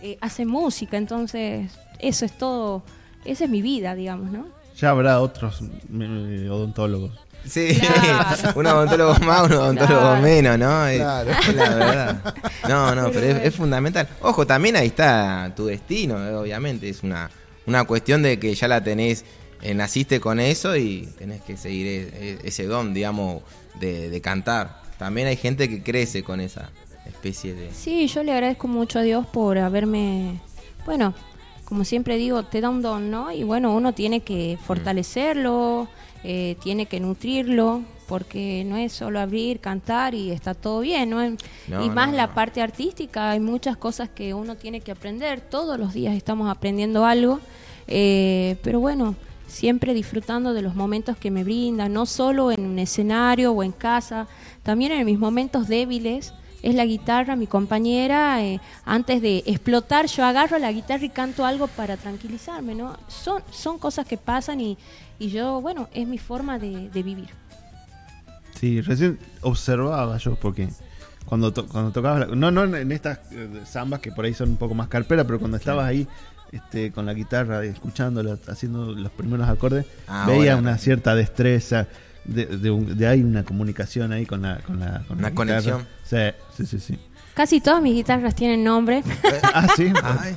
[0.03, 0.97] eh, hace música.
[0.97, 1.71] Entonces,
[2.01, 2.83] eso es todo.
[3.25, 4.47] Esa es mi vida, digamos, ¿no?
[4.77, 7.13] Ya habrá otros eh, odontólogos.
[7.49, 8.53] Sí, Claro.
[8.57, 10.23] un odontólogo más, un odontólogo Claro.
[10.23, 10.87] menos, ¿no?
[10.87, 11.31] Es- Claro.
[11.31, 12.35] es la verdad.
[12.69, 14.09] No, no, pero es, es fundamental.
[14.21, 16.89] Ojo, también ahí está tu destino, eh, obviamente.
[16.89, 17.31] Es una,
[17.67, 19.25] una cuestión de que ya la tenés,
[19.63, 22.01] eh, naciste con eso y tenés que seguir e-
[22.33, 23.43] e- ese don, digamos,
[23.81, 24.83] de, de cantar.
[24.99, 26.71] También hay gente que crece con esa
[27.07, 27.71] especie de...
[27.73, 30.41] Sí, yo le agradezco mucho a Dios por haberme,
[30.85, 31.15] bueno,
[31.65, 33.31] como siempre digo, te da un don, ¿no?
[33.33, 35.89] Y bueno, uno tiene que fortalecerlo,
[36.29, 41.21] eh, tiene que nutrirlo, porque no es solo abrir, cantar y está todo bien, ¿no?
[41.69, 42.35] No, y más no, la no.
[42.35, 47.05] parte artística, hay muchas cosas que uno tiene que aprender, todos los días estamos aprendiendo
[47.05, 47.39] algo,
[47.87, 49.15] eh, pero bueno,
[49.47, 53.71] siempre disfrutando de los momentos que me brindan, no solo en un escenario o en
[53.71, 54.27] casa,
[54.65, 56.35] también en mis momentos débiles.
[56.63, 58.43] Es la guitarra, mi compañera.
[58.43, 62.97] eh, antes de explotar, yo agarro la guitarra y canto algo para tranquilizarme, ¿no?
[63.07, 64.77] Son, son cosas que pasan y,
[65.19, 67.29] y yo, bueno, es mi forma de, de vivir.
[68.59, 70.69] Sí, recién observaba yo porque
[71.27, 74.51] cuando, to- cuando tocabas, la- no, no en estas eh, zambas que por ahí son
[74.51, 76.07] un poco más carperas, pero cuando estabas ahí
[76.53, 81.87] este, con la guitarra, escuchándola, haciendo los primeros acordes, Ah, veía una cierta destreza,
[82.25, 85.35] de, de, un- de ahí una comunicación ahí con la, con la, con Una la
[85.35, 85.87] conexión.
[86.05, 86.17] Sí,
[86.57, 86.81] sí, sí.
[86.81, 86.99] sí.
[87.35, 89.03] Casi todas mis guitarras tienen nombre.
[89.55, 89.93] ah, sí.
[90.03, 90.37] Ay,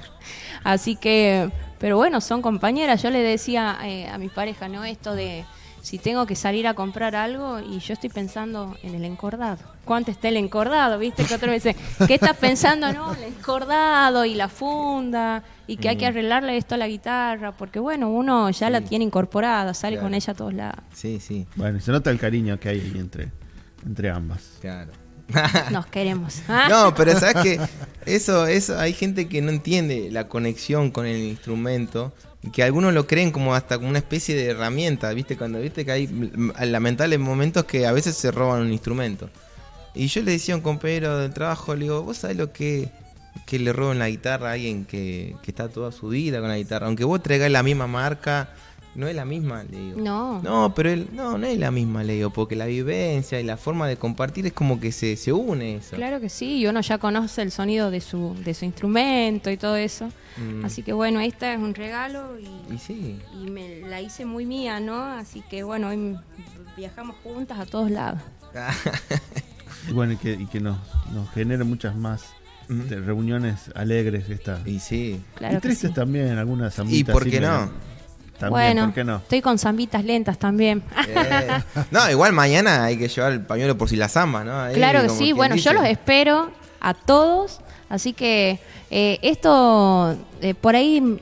[0.63, 1.49] Así que,
[1.79, 3.01] pero bueno, son compañeras.
[3.03, 4.83] Yo le decía eh, a mi pareja, ¿no?
[4.85, 5.45] Esto de
[5.81, 9.59] si tengo que salir a comprar algo y yo estoy pensando en el encordado.
[9.85, 10.99] ¿Cuánto está el encordado?
[10.99, 11.23] ¿Viste?
[11.23, 12.91] Que otro me dice, ¿qué estás pensando?
[12.91, 17.53] No, el encordado y la funda y que hay que arreglarle esto a la guitarra.
[17.53, 20.07] Porque bueno, uno ya la tiene incorporada, sale Claro.
[20.07, 20.83] con ella a todos lados.
[20.93, 23.31] sí, sí, Bueno, y se nota el cariño que hay ahí entre,
[23.85, 24.57] entre ambas.
[24.59, 24.91] claro.
[25.71, 26.41] Nos queremos.
[26.47, 26.67] ¿ah?
[26.69, 27.59] No, pero sabes que
[28.05, 32.93] eso, eso, hay gente que no entiende la conexión con el instrumento y que algunos
[32.93, 35.37] lo creen como hasta como una especie de herramienta, ¿viste?
[35.37, 39.29] Cuando viste que hay mm, lamentables momentos que a veces se roban un instrumento.
[39.93, 42.89] Y yo le decía a un compañero del trabajo, le digo, ¿vos sabés lo que,
[43.45, 46.57] que le roban la guitarra a alguien que, que está toda su vida con la
[46.57, 46.87] guitarra?
[46.87, 48.49] Aunque vos traigas la misma marca,
[48.95, 50.01] no es la misma, le digo.
[50.01, 50.41] No.
[50.41, 53.55] No, pero él, no, no es la misma, le digo, porque la vivencia y la
[53.57, 55.95] forma de compartir es como que se, se une eso.
[55.95, 59.57] Claro que sí, y uno ya conoce el sonido de su, de su instrumento y
[59.57, 60.09] todo eso.
[60.37, 60.65] Mm.
[60.65, 63.19] Así que bueno, esta es un regalo y, Y sí.
[63.41, 65.01] y me la hice muy mía, ¿no?
[65.03, 66.15] Así que bueno, hoy
[66.75, 68.19] viajamos juntas a todos lados.
[69.87, 70.77] Y bueno, y que, y que nos,
[71.13, 72.33] nos genere muchas más
[72.69, 72.81] Ujú.
[72.81, 74.59] este, reuniones alegres esta.
[74.65, 75.21] y sí.
[75.35, 75.95] Claro y tristes sí.
[75.95, 76.99] también, algunas zambitas.
[76.99, 77.69] ¿Y por qué no?
[78.39, 79.17] También, bueno, ¿por qué no?
[79.17, 80.81] estoy con zambitas lentas también.
[81.07, 81.47] Eh,
[81.91, 84.61] no, igual mañana hay que llevar el pañuelo por si la zamba, ¿no?
[84.61, 87.59] Ahí, claro que sí, bueno, yo los espero a todos,
[87.89, 88.59] así que
[88.89, 91.21] eh, esto eh, por ahí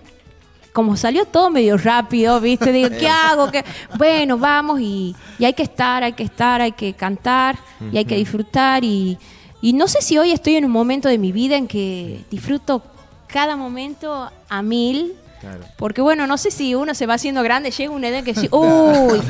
[0.72, 2.72] como salió todo medio rápido, ¿viste?
[2.72, 3.50] Digo, ¿qué hago?
[3.50, 3.66] ¿Qué?
[3.98, 7.58] Bueno, vamos y, y hay que estar, hay que estar, hay que cantar
[7.92, 9.18] y hay que disfrutar y,
[9.60, 12.84] y no sé si hoy estoy en un momento de mi vida en que disfruto
[13.26, 15.16] cada momento a mil.
[15.40, 15.62] Claro.
[15.78, 18.50] Porque bueno, no sé si uno se va haciendo grande, llega una edad que dice,
[18.52, 19.22] uy,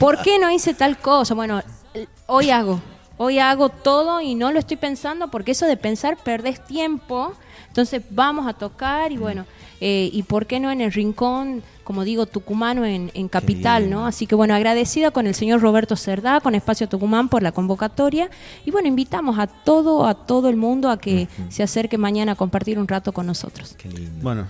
[0.00, 1.34] ¿por qué no hice tal cosa?
[1.34, 1.62] Bueno,
[2.26, 2.80] hoy hago,
[3.16, 7.34] hoy hago todo y no lo estoy pensando porque eso de pensar perdés tiempo.
[7.68, 9.46] Entonces vamos a tocar y bueno,
[9.80, 14.06] eh, y por qué no en el rincón, como digo, tucumano en, en Capital, ¿no?
[14.06, 18.30] Así que bueno, agradecida con el señor Roberto Cerdá, con Espacio Tucumán por la convocatoria.
[18.64, 22.34] Y bueno, invitamos a todo, a todo el mundo a que se acerque mañana a
[22.36, 23.74] compartir un rato con nosotros.
[23.76, 24.22] Qué lindo.
[24.22, 24.46] Bueno,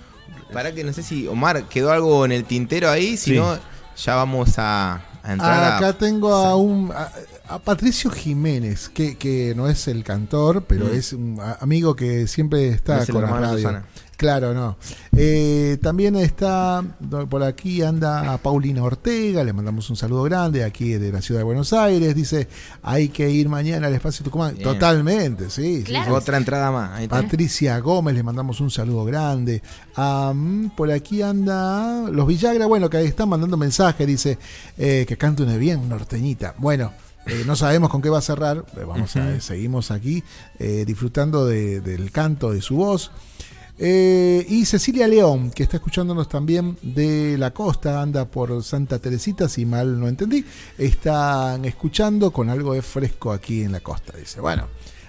[0.53, 3.37] Para que no sé si Omar quedó algo en el tintero ahí, si Sí.
[3.37, 3.57] no,
[3.97, 7.11] ya vamos a, a entrar a- Acá tengo a un a,
[7.47, 12.69] a Patricio Jiménez, que, que no es el cantor, pero es un amigo que siempre
[12.69, 13.57] está es con la radio.
[13.57, 13.85] Susana.
[14.17, 14.77] Claro, no.
[15.15, 16.83] Eh, también está
[17.29, 21.43] por aquí anda Paulina Ortega, le mandamos un saludo grande aquí de la ciudad de
[21.43, 22.15] Buenos Aires.
[22.15, 22.47] Dice,
[22.81, 24.53] hay que ir mañana al espacio Tucumán.
[24.55, 24.63] Bien.
[24.63, 25.77] Totalmente, sí.
[25.79, 26.05] sí, Claro.
[26.05, 26.11] sí.
[26.11, 26.91] Otra entrada más.
[26.91, 27.07] Ahí.
[27.09, 29.61] Patricia Gómez, le mandamos un saludo grande.
[30.75, 34.37] Por aquí anda los Villagra, bueno, que están mandando mensajes, dice
[34.77, 36.55] eh, que cante una bien norteñita.
[36.57, 36.91] Bueno,
[37.25, 40.23] eh, no sabemos con qué va a cerrar, eh, vamos a seguimos aquí
[40.59, 43.11] disfrutando de- del canto de su voz.
[43.77, 49.49] Eh, y Cecilia León, que está escuchándonos también de la costa, anda por Santa Teresita,
[49.49, 50.45] si mal no entendí,
[50.77, 54.13] están escuchando con algo de fresco aquí en la costa.
[54.17, 54.67] Dice, bueno,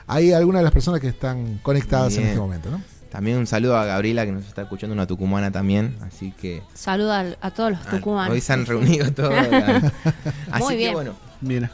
[0.09, 2.81] hay algunas de las personas que están conectadas en este momento, ¿no?
[3.11, 7.21] También un saludo a Gabriela que nos está escuchando, una tucumana también, así que Saluda
[7.21, 8.33] al- a todos los ah, tucumanos.
[8.35, 9.33] hoy se han reunido todos.
[10.51, 10.93] así Muy que bien.
[10.93, 11.71] bueno, Mira.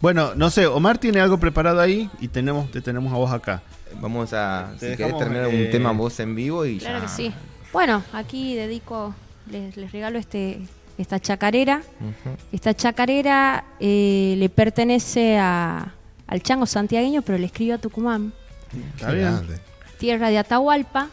[0.00, 3.62] Bueno, no sé, Omar tiene algo preparado ahí y tenemos, te tenemos a vos acá.
[4.00, 7.02] Vamos a Te si querés terminar eh, un tema voz en vivo y Claro ya.
[7.02, 7.32] que sí.
[7.72, 9.14] Bueno, aquí dedico,
[9.50, 10.60] les, les regalo este
[10.98, 11.82] esta chacarera.
[12.52, 15.92] Esta chacarera eh, le pertenece a,
[16.26, 18.32] al chango santiagueño, pero le escribió a Tucumán,
[18.96, 19.40] Está bien.
[19.98, 21.08] Tierra de Atahualpa.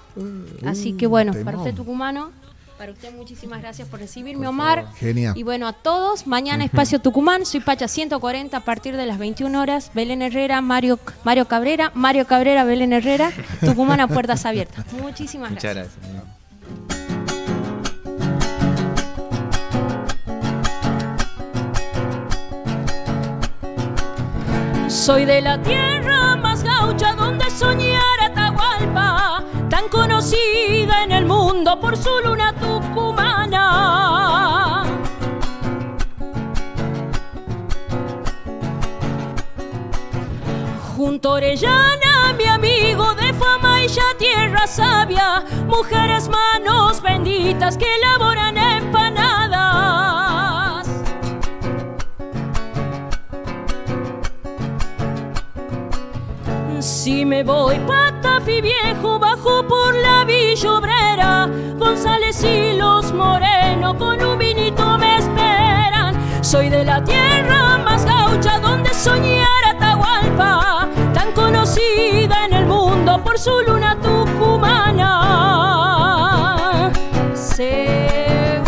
[0.65, 2.31] Así que bueno, para usted tucumano,
[2.83, 4.85] para usted muchísimas gracias por recibirme, Omar.
[4.95, 5.37] Genial.
[5.37, 9.61] Y bueno, a todos, mañana Espacio Tucumán, soy Pacha 140 a partir de las 21
[9.61, 13.31] horas, Belén Herrera, Mario, Mario Cabrera, Mario Cabrera, Belén Herrera,
[13.61, 14.91] Tucumán a puertas abiertas.
[15.01, 15.95] Muchísimas Muchas gracias.
[15.97, 16.33] gracias.
[24.89, 31.95] Soy de la tierra más gaucha donde soñar Atahualpa, tan conocida en el mundo por
[31.95, 32.52] su luna
[32.93, 34.83] tucumana.
[40.95, 47.95] Junto a Orellana, mi amigo de fama y ya tierra sabia, mujeres manos benditas que
[47.95, 49.83] elaboran empanadas.
[56.79, 60.71] Si me voy patafi viejo, bajo por la Villa
[61.77, 66.15] González y los Moreno con un vinito me esperan.
[66.41, 73.37] Soy de la tierra más gaucha donde soñar Atahualpa, tan conocida en el mundo por
[73.37, 75.11] su luna tucumana.
[77.35, 78.63] Segundita.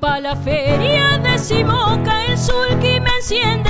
[0.00, 3.61] Pa' la feria de Simoca, el sol que me enciende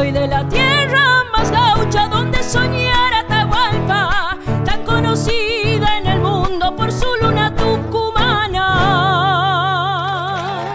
[0.00, 6.90] Soy de la tierra más gaucha donde soñar Atahualpa, tan conocida en el mundo por
[6.90, 8.64] su luna tucumana.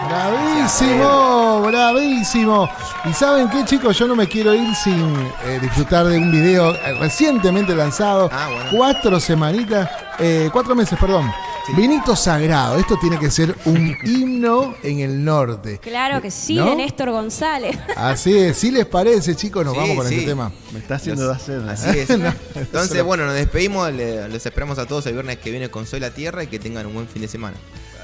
[0.08, 2.70] Bravísimo, bravísimo.
[3.06, 5.16] Y saben qué, chicos, yo no me quiero ir sin
[5.46, 8.70] eh, disfrutar de un video eh, recientemente lanzado, Ah, bueno.
[8.78, 11.32] cuatro semanitas, eh, cuatro meses, perdón.
[11.76, 15.80] Vinito sagrado, esto tiene que ser un himno en el norte.
[15.80, 16.66] Claro que sí, ¿No?
[16.70, 17.78] de Néstor González.
[17.96, 20.16] Así es, si les parece, chicos, nos Sí, vamos con sí.
[20.16, 20.52] este tema.
[20.74, 21.62] Me está haciendo Los- hacer.
[21.70, 22.10] Así es.
[22.20, 25.86] No, Entonces, bueno, nos despedimos, le- los esperamos a todos el viernes que viene con
[25.86, 27.58] Soy la Tierra y que tengan un buen fin de semana.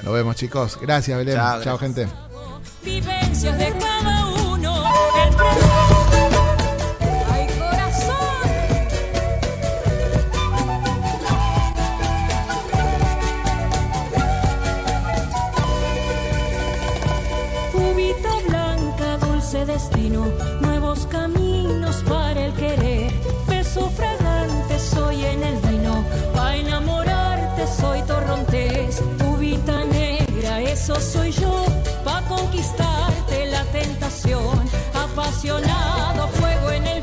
[0.03, 0.77] Nos vemos, chicos.
[0.81, 1.35] Gracias, Belén.
[1.35, 1.79] Chao, Chao, gracias.
[2.05, 2.07] gente.
[2.83, 4.83] Vivencias de cada uno.
[19.71, 20.27] Destino,
[20.59, 23.11] nuevos caminos para el querer.
[23.47, 26.03] Beso fragante soy en el vino,
[26.33, 29.01] para enamorarte soy torrontés.
[29.31, 31.65] Uvita negra, eso soy yo,
[32.03, 34.59] para conquistarte la tentación.
[34.93, 37.01] Apasionado, fuego en el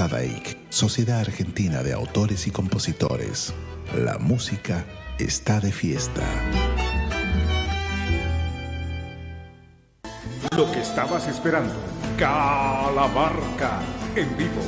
[0.00, 3.52] Sadaik, Sociedad Argentina de Autores y Compositores.
[3.94, 4.86] La música
[5.18, 6.22] está de fiesta.
[10.56, 11.74] Lo que estabas esperando.
[12.16, 13.82] Calamarca
[14.16, 14.62] en vivo.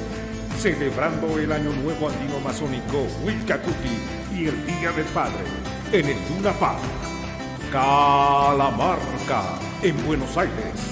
[0.58, 5.44] Celebrando el Año Nuevo Andino Masónico Wilcacuti y el Día del Padre
[5.92, 6.82] en el Luna Park.
[7.72, 9.44] Calamarca
[9.82, 10.91] en Buenos Aires.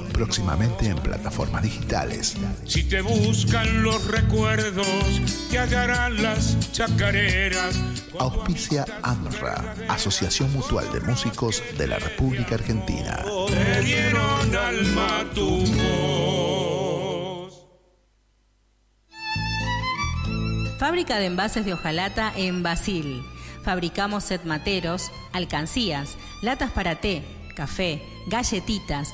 [0.11, 2.35] próximamente en plataformas digitales.
[2.65, 4.87] Si te buscan los recuerdos,
[5.49, 7.75] te hallarán las chacareras.
[8.19, 13.23] Auspicia AMRA, Asociación Mutual de Músicos de la República Argentina.
[13.47, 16.51] Te dieron alma tu voz.
[20.77, 23.23] Fábrica de envases de hojalata en Basil.
[23.63, 27.23] Fabricamos set materos, alcancías, latas para té,
[27.55, 29.13] café, galletitas,